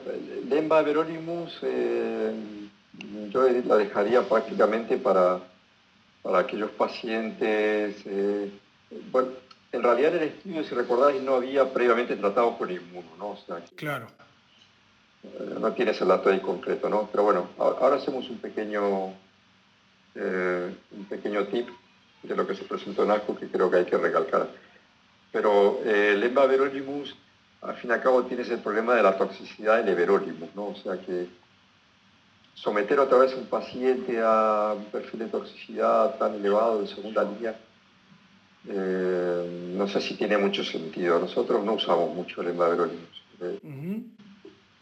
lemba 0.48 0.82
verolimus 0.82 1.60
yo 3.30 3.48
la 3.48 3.76
dejaría 3.76 4.22
prácticamente 4.22 4.96
para, 4.96 5.40
para 6.28 6.40
aquellos 6.40 6.70
pacientes, 6.72 8.04
bueno, 9.10 9.30
en 9.72 9.82
realidad 9.82 10.14
en 10.16 10.22
el 10.24 10.28
estudio, 10.28 10.62
si 10.62 10.74
recordáis, 10.74 11.22
no 11.22 11.36
había 11.36 11.72
previamente 11.72 12.16
tratado 12.16 12.58
con 12.58 12.70
inmuno, 12.70 13.08
¿no? 13.16 13.30
O 13.30 13.36
sea, 13.38 13.64
claro. 13.76 14.08
Eh, 15.24 15.56
no 15.58 15.72
tienes 15.72 15.98
el 16.02 16.08
dato 16.08 16.28
ahí 16.28 16.40
concreto, 16.40 16.90
¿no? 16.90 17.08
Pero 17.10 17.24
bueno, 17.24 17.48
ahora 17.56 17.96
hacemos 17.96 18.28
un 18.28 18.40
pequeño, 18.40 19.14
eh, 20.16 20.74
un 20.90 21.04
pequeño 21.06 21.46
tip 21.46 21.66
de 22.22 22.36
lo 22.36 22.46
que 22.46 22.56
se 22.56 22.64
presentó 22.64 23.04
en 23.04 23.12
ASCO 23.12 23.34
que 23.34 23.48
creo 23.48 23.70
que 23.70 23.78
hay 23.78 23.86
que 23.86 23.96
recalcar. 23.96 24.48
Pero 25.32 25.80
eh, 25.82 26.10
el 26.12 26.28
verolimus, 26.28 27.16
al 27.62 27.74
fin 27.76 27.88
y 27.88 27.94
al 27.94 28.02
cabo, 28.02 28.24
tienes 28.24 28.50
el 28.50 28.58
problema 28.58 28.94
de 28.94 29.02
la 29.02 29.16
toxicidad 29.16 29.82
del 29.82 29.98
everolimus, 29.98 30.54
¿no? 30.54 30.66
O 30.66 30.76
sea 30.76 31.00
que 31.00 31.26
someter 32.62 32.98
otra 32.98 33.18
vez 33.18 33.32
a 33.32 33.36
un 33.36 33.46
paciente 33.46 34.20
a 34.22 34.74
un 34.76 34.84
perfil 34.86 35.20
de 35.20 35.26
toxicidad 35.26 36.16
tan 36.18 36.34
elevado 36.34 36.80
de 36.80 36.88
segunda 36.88 37.24
línea 37.24 37.56
eh, 38.66 39.72
no 39.76 39.88
sé 39.88 40.00
si 40.00 40.14
tiene 40.14 40.36
mucho 40.36 40.62
sentido. 40.62 41.18
Nosotros 41.18 41.64
no 41.64 41.74
usamos 41.74 42.14
mucho 42.14 42.42
el 42.42 42.48
envaverolimus. 42.48 43.22
Eh, 43.40 44.02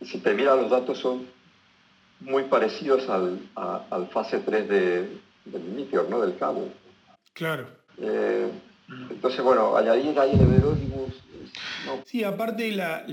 Si 0.02 0.18
te 0.18 0.34
miras 0.34 0.58
los 0.58 0.70
datos 0.70 0.98
son 0.98 1.26
muy 2.20 2.44
parecidos 2.44 3.08
al, 3.08 4.08
fase 4.12 4.38
3 4.40 4.68
de, 4.68 5.20
del 5.44 5.62
Meteor, 5.74 6.08
¿no? 6.08 6.20
Del 6.20 6.36
cabo. 6.36 6.68
Claro. 7.32 7.66
Eh, 7.98 8.50
entonces, 9.10 9.42
bueno, 9.42 9.76
añadir 9.76 10.18
ahí 10.18 10.32
el. 10.32 10.56
Sí, 12.04 12.24
aparte 12.24 12.72
la, 12.72 13.04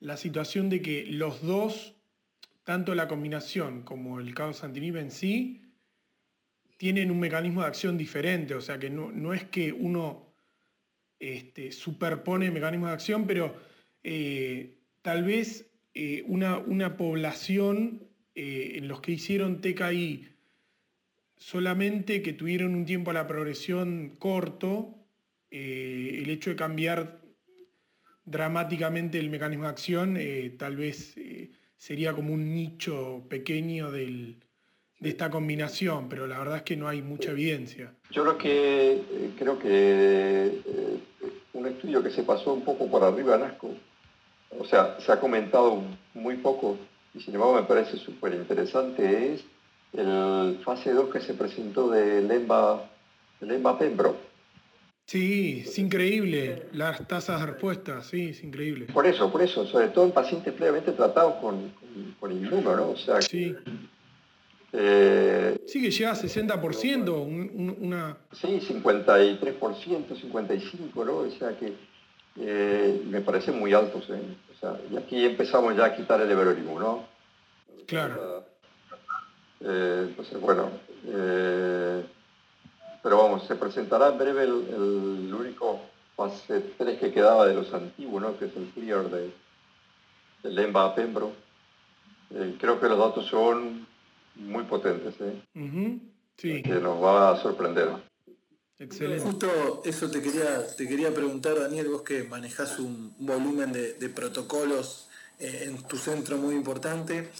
la, 0.00 0.16
situación 0.16 0.70
de 0.70 0.82
que 0.82 1.06
los 1.06 1.42
dos, 1.42 1.94
tanto 2.68 2.94
la 2.94 3.08
combinación 3.08 3.80
como 3.80 4.20
el 4.20 4.34
cabo 4.34 4.52
santinib 4.52 4.98
en 4.98 5.10
sí, 5.10 5.62
tienen 6.76 7.10
un 7.10 7.18
mecanismo 7.18 7.62
de 7.62 7.68
acción 7.68 7.96
diferente, 7.96 8.54
o 8.54 8.60
sea 8.60 8.78
que 8.78 8.90
no, 8.90 9.32
es 9.32 9.44
que 9.44 9.72
uno 9.72 10.34
este, 11.18 11.72
superpone 11.72 12.50
mecanismos 12.50 12.90
de 12.90 12.92
acción, 12.92 13.26
pero 13.26 13.56
eh, 14.04 14.74
tal 15.00 15.24
vez 15.24 15.70
eh, 15.94 16.22
una, 16.26 16.58
una, 16.58 16.98
población 16.98 18.02
eh, 18.34 18.72
en 18.74 18.86
los 18.86 19.00
que 19.00 19.12
hicieron 19.12 19.62
TKI 19.62 20.28
solamente 21.38 22.20
que 22.20 22.34
tuvieron 22.34 22.74
un 22.74 22.84
tiempo 22.84 23.12
a 23.12 23.14
la 23.14 23.26
progresión 23.26 24.16
corto, 24.18 24.94
el 25.50 26.28
hecho 26.28 26.50
de 26.50 26.56
cambiar 26.56 27.22
dramáticamente 28.26 29.18
el 29.18 29.30
mecanismo 29.30 29.64
de 29.64 29.70
acción 29.70 30.18
tal 30.58 30.76
vez 30.76 31.16
sería 31.78 32.12
como 32.12 32.34
un 32.34 32.52
nicho 32.54 33.22
pequeño 33.28 33.90
del, 33.90 34.36
de 34.98 35.08
esta 35.08 35.30
combinación, 35.30 36.08
pero 36.08 36.26
la 36.26 36.38
verdad 36.38 36.56
es 36.58 36.62
que 36.62 36.76
no 36.76 36.88
hay 36.88 37.00
mucha 37.00 37.30
evidencia. 37.30 37.94
Yo 38.10 38.24
creo 38.24 38.38
que, 38.38 38.92
eh, 38.92 39.30
creo 39.38 39.58
que 39.58 39.68
eh, 39.70 40.98
un 41.54 41.66
estudio 41.66 42.02
que 42.02 42.10
se 42.10 42.24
pasó 42.24 42.52
un 42.52 42.64
poco 42.64 42.90
por 42.90 43.04
arriba 43.04 43.36
en 43.36 43.44
ASCO, 43.44 43.70
o 44.58 44.64
sea, 44.64 44.98
se 45.00 45.12
ha 45.12 45.20
comentado 45.20 45.82
muy 46.14 46.36
poco 46.36 46.76
y 47.14 47.20
sin 47.20 47.34
embargo 47.34 47.54
me 47.54 47.62
parece 47.62 47.96
súper 47.96 48.34
interesante, 48.34 49.34
es 49.34 49.44
el 49.92 50.60
fase 50.64 50.92
2 50.92 51.10
que 51.10 51.20
se 51.20 51.34
presentó 51.34 51.88
de 51.88 52.22
Lemba, 52.22 52.90
Lemba 53.40 53.78
Pembro. 53.78 54.27
Sí, 55.08 55.62
es 55.66 55.78
increíble 55.78 56.66
las 56.74 57.08
tasas 57.08 57.40
de 57.40 57.46
respuesta, 57.46 58.02
sí, 58.02 58.28
es 58.28 58.44
increíble. 58.44 58.88
Por 58.92 59.06
eso, 59.06 59.32
por 59.32 59.40
eso, 59.40 59.66
sobre 59.66 59.88
todo 59.88 60.04
en 60.04 60.10
pacientes 60.10 60.52
previamente 60.52 60.92
tratados 60.92 61.36
con, 61.36 61.72
con, 62.20 62.30
inmuno, 62.30 62.76
¿no? 62.76 62.90
O 62.90 62.96
sea, 62.96 63.22
sí. 63.22 63.56
Eh, 64.70 65.56
sí, 65.66 65.80
que 65.80 65.90
llega 65.90 66.10
a 66.10 66.14
60%, 66.14 67.78
una... 67.80 68.18
Sí, 68.32 68.60
53%, 68.60 69.40
55%, 69.40 71.04
¿no? 71.06 71.16
O 71.16 71.30
sea 71.30 71.56
que 71.56 71.72
eh, 72.36 73.02
me 73.06 73.22
parece 73.22 73.50
muy 73.50 73.72
altos, 73.72 74.10
¿eh? 74.10 74.20
O 74.54 74.60
sea, 74.60 74.78
y 74.92 74.96
aquí 74.98 75.24
empezamos 75.24 75.74
ya 75.74 75.86
a 75.86 75.96
quitar 75.96 76.20
el 76.20 76.30
everolimus, 76.30 76.80
¿no? 76.82 77.08
Claro. 77.86 78.44
Eh, 79.62 80.04
entonces, 80.08 80.38
bueno, 80.38 80.70
pero 83.02 83.18
vamos, 83.18 83.46
se 83.46 83.56
presentará 83.56 84.08
en 84.08 84.18
breve 84.18 84.44
el, 84.44 85.34
único 85.34 85.80
fase 86.16 86.60
3 86.76 86.98
que 86.98 87.12
quedaba 87.12 87.46
de 87.46 87.54
los 87.54 87.72
antiguos, 87.72 88.22
¿no? 88.22 88.38
Que 88.38 88.46
es 88.46 88.56
el 88.56 88.68
clear 88.70 89.08
de, 89.10 89.32
del 90.42 90.58
EMBA 90.58 90.84
a 90.84 90.94
Pembro. 90.94 91.32
creo 92.58 92.80
que 92.80 92.88
los 92.88 92.98
datos 92.98 93.26
son 93.26 93.86
muy 94.34 94.64
potentes, 94.64 95.14
¿eh? 95.20 95.42
sí. 96.36 96.62
que 96.62 96.74
nos 96.74 97.02
va 97.02 97.32
a 97.32 97.36
sorprender. 97.42 98.08
Excelente. 98.80 99.24
Justo 99.24 99.82
eso 99.84 100.08
te 100.08 100.22
quería, 100.22 100.64
te 100.76 100.86
quería 100.86 101.12
preguntar, 101.12 101.58
Daniel, 101.58 101.88
vos 101.88 102.02
que 102.02 102.22
manejás 102.22 102.78
un 102.78 103.12
volumen 103.18 103.72
de, 103.72 104.08
protocolos 104.08 105.08
eh, 105.40 105.64
en 105.66 105.82
tu 105.82 105.96
centro 105.96 106.38
muy 106.38 106.54
importante. 106.54 107.30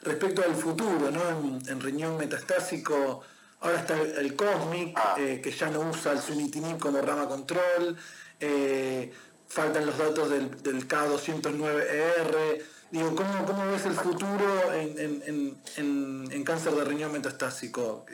Respecto 0.00 0.42
al 0.42 0.54
futuro, 0.54 1.10
¿no? 1.10 1.60
En, 1.68 1.80
riñón 1.80 2.16
metastásico, 2.16 3.22
Ahora 3.60 3.80
está 3.80 4.00
el, 4.00 4.36
Cosmic, 4.36 4.96
ah. 4.96 5.16
eh, 5.18 5.40
que 5.42 5.50
ya 5.50 5.70
no 5.70 5.80
usa 5.80 6.12
el 6.12 6.18
Sunitinib 6.18 6.78
como 6.78 7.00
rama 7.00 7.26
control. 7.26 7.96
Eh, 8.38 9.12
faltan 9.48 9.86
los 9.86 9.96
datos 9.96 10.30
del, 10.30 10.50
K209ER. 10.88 12.62
Digo, 12.90 13.16
¿cómo, 13.16 13.70
ves 13.70 13.86
el 13.86 13.94
futuro 13.94 14.72
en, 14.72 16.44
cáncer 16.44 16.74
de 16.74 16.84
riñón 16.84 17.12
metastásico? 17.12 18.04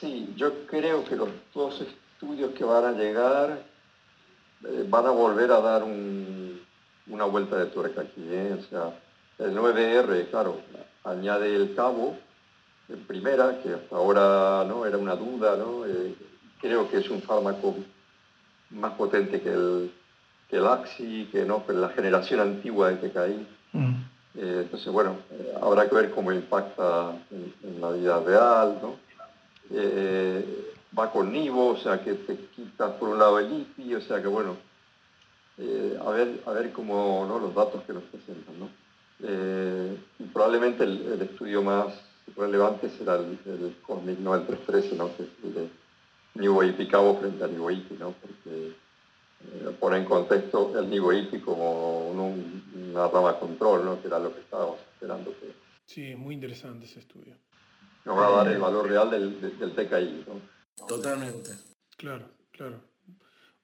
Sí, 0.00 0.32
yo 0.36 0.66
creo 0.66 1.04
que 1.04 1.16
los 1.16 1.28
dos 1.52 1.82
estudios 1.82 2.54
que 2.54 2.64
van 2.64 2.84
a 2.84 2.92
llegar 2.92 3.62
eh, 4.64 4.86
van 4.88 5.06
a 5.06 5.10
volver 5.10 5.50
a 5.50 5.60
dar 5.60 5.84
una 5.84 7.24
vuelta 7.24 7.56
de 7.56 7.66
tuerca 7.66 8.02
aquí. 8.02 8.22
O 8.22 8.62
sea, 8.62 8.98
el 9.38 9.54
9R, 9.54 10.30
claro, 10.30 10.60
añade 11.02 11.54
el 11.54 11.74
cabo 11.74 12.16
en 12.88 13.04
primera, 13.04 13.60
que 13.62 13.74
hasta 13.74 13.96
ahora 13.96 14.64
no 14.68 14.84
era 14.84 14.98
una 14.98 15.16
duda, 15.16 15.56
¿no? 15.56 15.86
Eh, 15.86 16.14
creo 16.60 16.88
que 16.90 16.98
es 16.98 17.08
un 17.08 17.22
fármaco 17.22 17.76
más 18.70 18.92
potente 18.92 19.40
que 19.40 19.50
el, 19.50 19.92
que 20.48 20.56
el 20.56 20.66
AXI, 20.66 21.28
que 21.32 21.44
no, 21.44 21.64
la 21.68 21.88
generación 21.90 22.40
antigua 22.40 22.90
de 22.90 23.08
TKI. 23.08 23.46
Mm. 23.72 23.94
Eh, 24.36 24.60
entonces, 24.64 24.92
bueno, 24.92 25.16
eh, 25.30 25.54
habrá 25.62 25.88
que 25.88 25.94
ver 25.94 26.10
cómo 26.10 26.32
impacta 26.32 27.12
en, 27.30 27.80
la 27.80 27.90
vida 27.90 28.20
real, 28.20 28.78
¿no? 28.82 29.04
va 30.96 31.10
con 31.10 31.32
NIVO, 31.32 31.70
o 31.70 31.76
sea 31.76 32.00
que 32.04 32.14
te 32.14 32.36
quitas 32.54 32.92
por 32.92 33.08
un 33.08 33.18
lado 33.18 33.40
el 33.40 33.52
IPI, 33.52 33.96
o 33.96 34.00
sea 34.00 34.22
que 34.22 34.28
bueno, 34.28 34.56
a, 35.58 36.10
ver, 36.10 36.40
a 36.46 36.52
ver 36.52 36.70
cómo 36.72 37.26
¿no? 37.28 37.40
los 37.40 37.52
datos 37.52 37.82
que 37.82 37.92
nos 37.92 38.04
presentan, 38.04 38.54
¿no? 38.60 38.68
y 39.20 40.24
probablemente 40.32 40.84
el 40.84 41.20
estudio 41.20 41.62
más 41.62 41.94
relevante 42.36 42.88
será 42.90 43.16
el, 43.16 43.38
el 43.46 43.76
cómic, 43.82 44.18
¿no? 44.18 44.34
El 44.34 44.46
313, 44.46 44.96
¿no? 44.96 45.16
Que 45.16 45.22
es 45.24 45.28
el 45.44 45.54
de 45.54 45.68
Niboipi 46.34 46.88
Cabo 46.88 47.18
frente 47.18 47.44
a 47.44 47.46
Niboipi, 47.46 47.94
¿no? 47.94 48.12
Porque 48.12 48.68
eh, 48.68 49.76
pone 49.78 49.98
en 49.98 50.04
contexto 50.04 50.78
el 50.78 50.88
Niboipi 50.88 51.40
como 51.40 52.08
una 52.10 53.08
rama 53.08 53.38
control, 53.38 53.84
¿no? 53.84 54.00
Que 54.00 54.08
era 54.08 54.18
lo 54.18 54.34
que 54.34 54.40
estábamos 54.40 54.78
esperando. 54.80 55.30
Que 55.38 55.52
sí, 55.86 56.10
es 56.10 56.18
muy 56.18 56.34
interesante 56.34 56.86
ese 56.86 57.00
estudio. 57.00 57.36
Nos 58.04 58.18
va 58.18 58.28
a 58.28 58.44
dar 58.44 58.52
el 58.52 58.60
valor 58.60 58.88
real 58.88 59.10
del, 59.10 59.40
del 59.40 59.72
TKI, 59.72 60.24
¿no? 60.26 60.86
Totalmente. 60.86 61.50
Claro, 61.96 62.28
claro. 62.50 62.80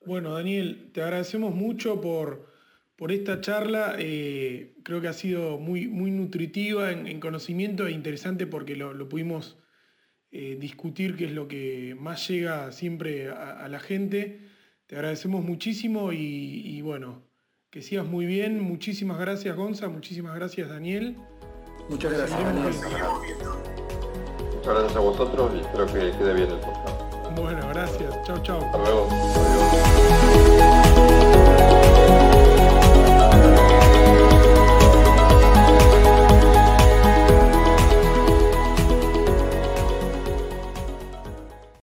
Bueno, 0.07 0.33
Daniel, 0.33 0.91
te 0.95 1.03
agradecemos 1.03 1.55
mucho 1.55 2.01
por 2.01 2.50
por 3.01 3.11
esta 3.13 3.41
charla. 3.41 3.95
Eh, 3.99 4.75
creo 4.85 5.01
que 5.01 5.09
ha 5.09 5.15
sido 5.15 5.59
muy, 5.59 5.89
muy 5.89 6.11
nutritiva 6.11 6.93
en, 6.93 7.19
conocimiento 7.19 7.87
e 7.87 7.93
interesante 7.93 8.47
porque 8.47 8.77
lo, 8.77 9.09
pudimos 9.09 9.57
eh, 10.31 10.59
discutir, 10.61 11.17
que 11.17 11.25
es 11.25 11.33
lo 11.33 11.49
que 11.49 11.97
más 11.99 12.29
llega 12.29 12.71
siempre 12.73 13.31
a, 13.31 13.67
la 13.69 13.81
gente. 13.81 14.43
Te 14.87 14.97
agradecemos 14.97 15.43
muchísimo 15.43 16.13
y, 16.13 16.79
bueno, 16.83 17.23
que 17.71 17.81
sigas 17.81 18.05
muy 18.05 18.27
bien. 18.27 18.61
Muchísimas 18.61 19.19
gracias, 19.19 19.57
Gonza. 19.57 19.89
Muchísimas 19.89 20.35
gracias, 20.35 20.69
Daniel. 20.69 21.17
Muchas 21.89 22.13
gracias. 22.13 22.39
Muchas 24.57 24.75
gracias 24.75 24.97
a 24.97 25.01
vosotros 25.01 25.53
y 25.57 25.61
espero 25.61 25.87
que 25.87 25.93
quede 26.19 26.35
bien 26.35 26.51
el 26.51 26.59
podcast. 26.59 27.01
Bueno, 27.35 27.67
gracias. 27.71 28.15
Chao, 28.27 28.43
chao. 28.43 28.61
Hasta 28.61 28.77
luego. 28.77 30.40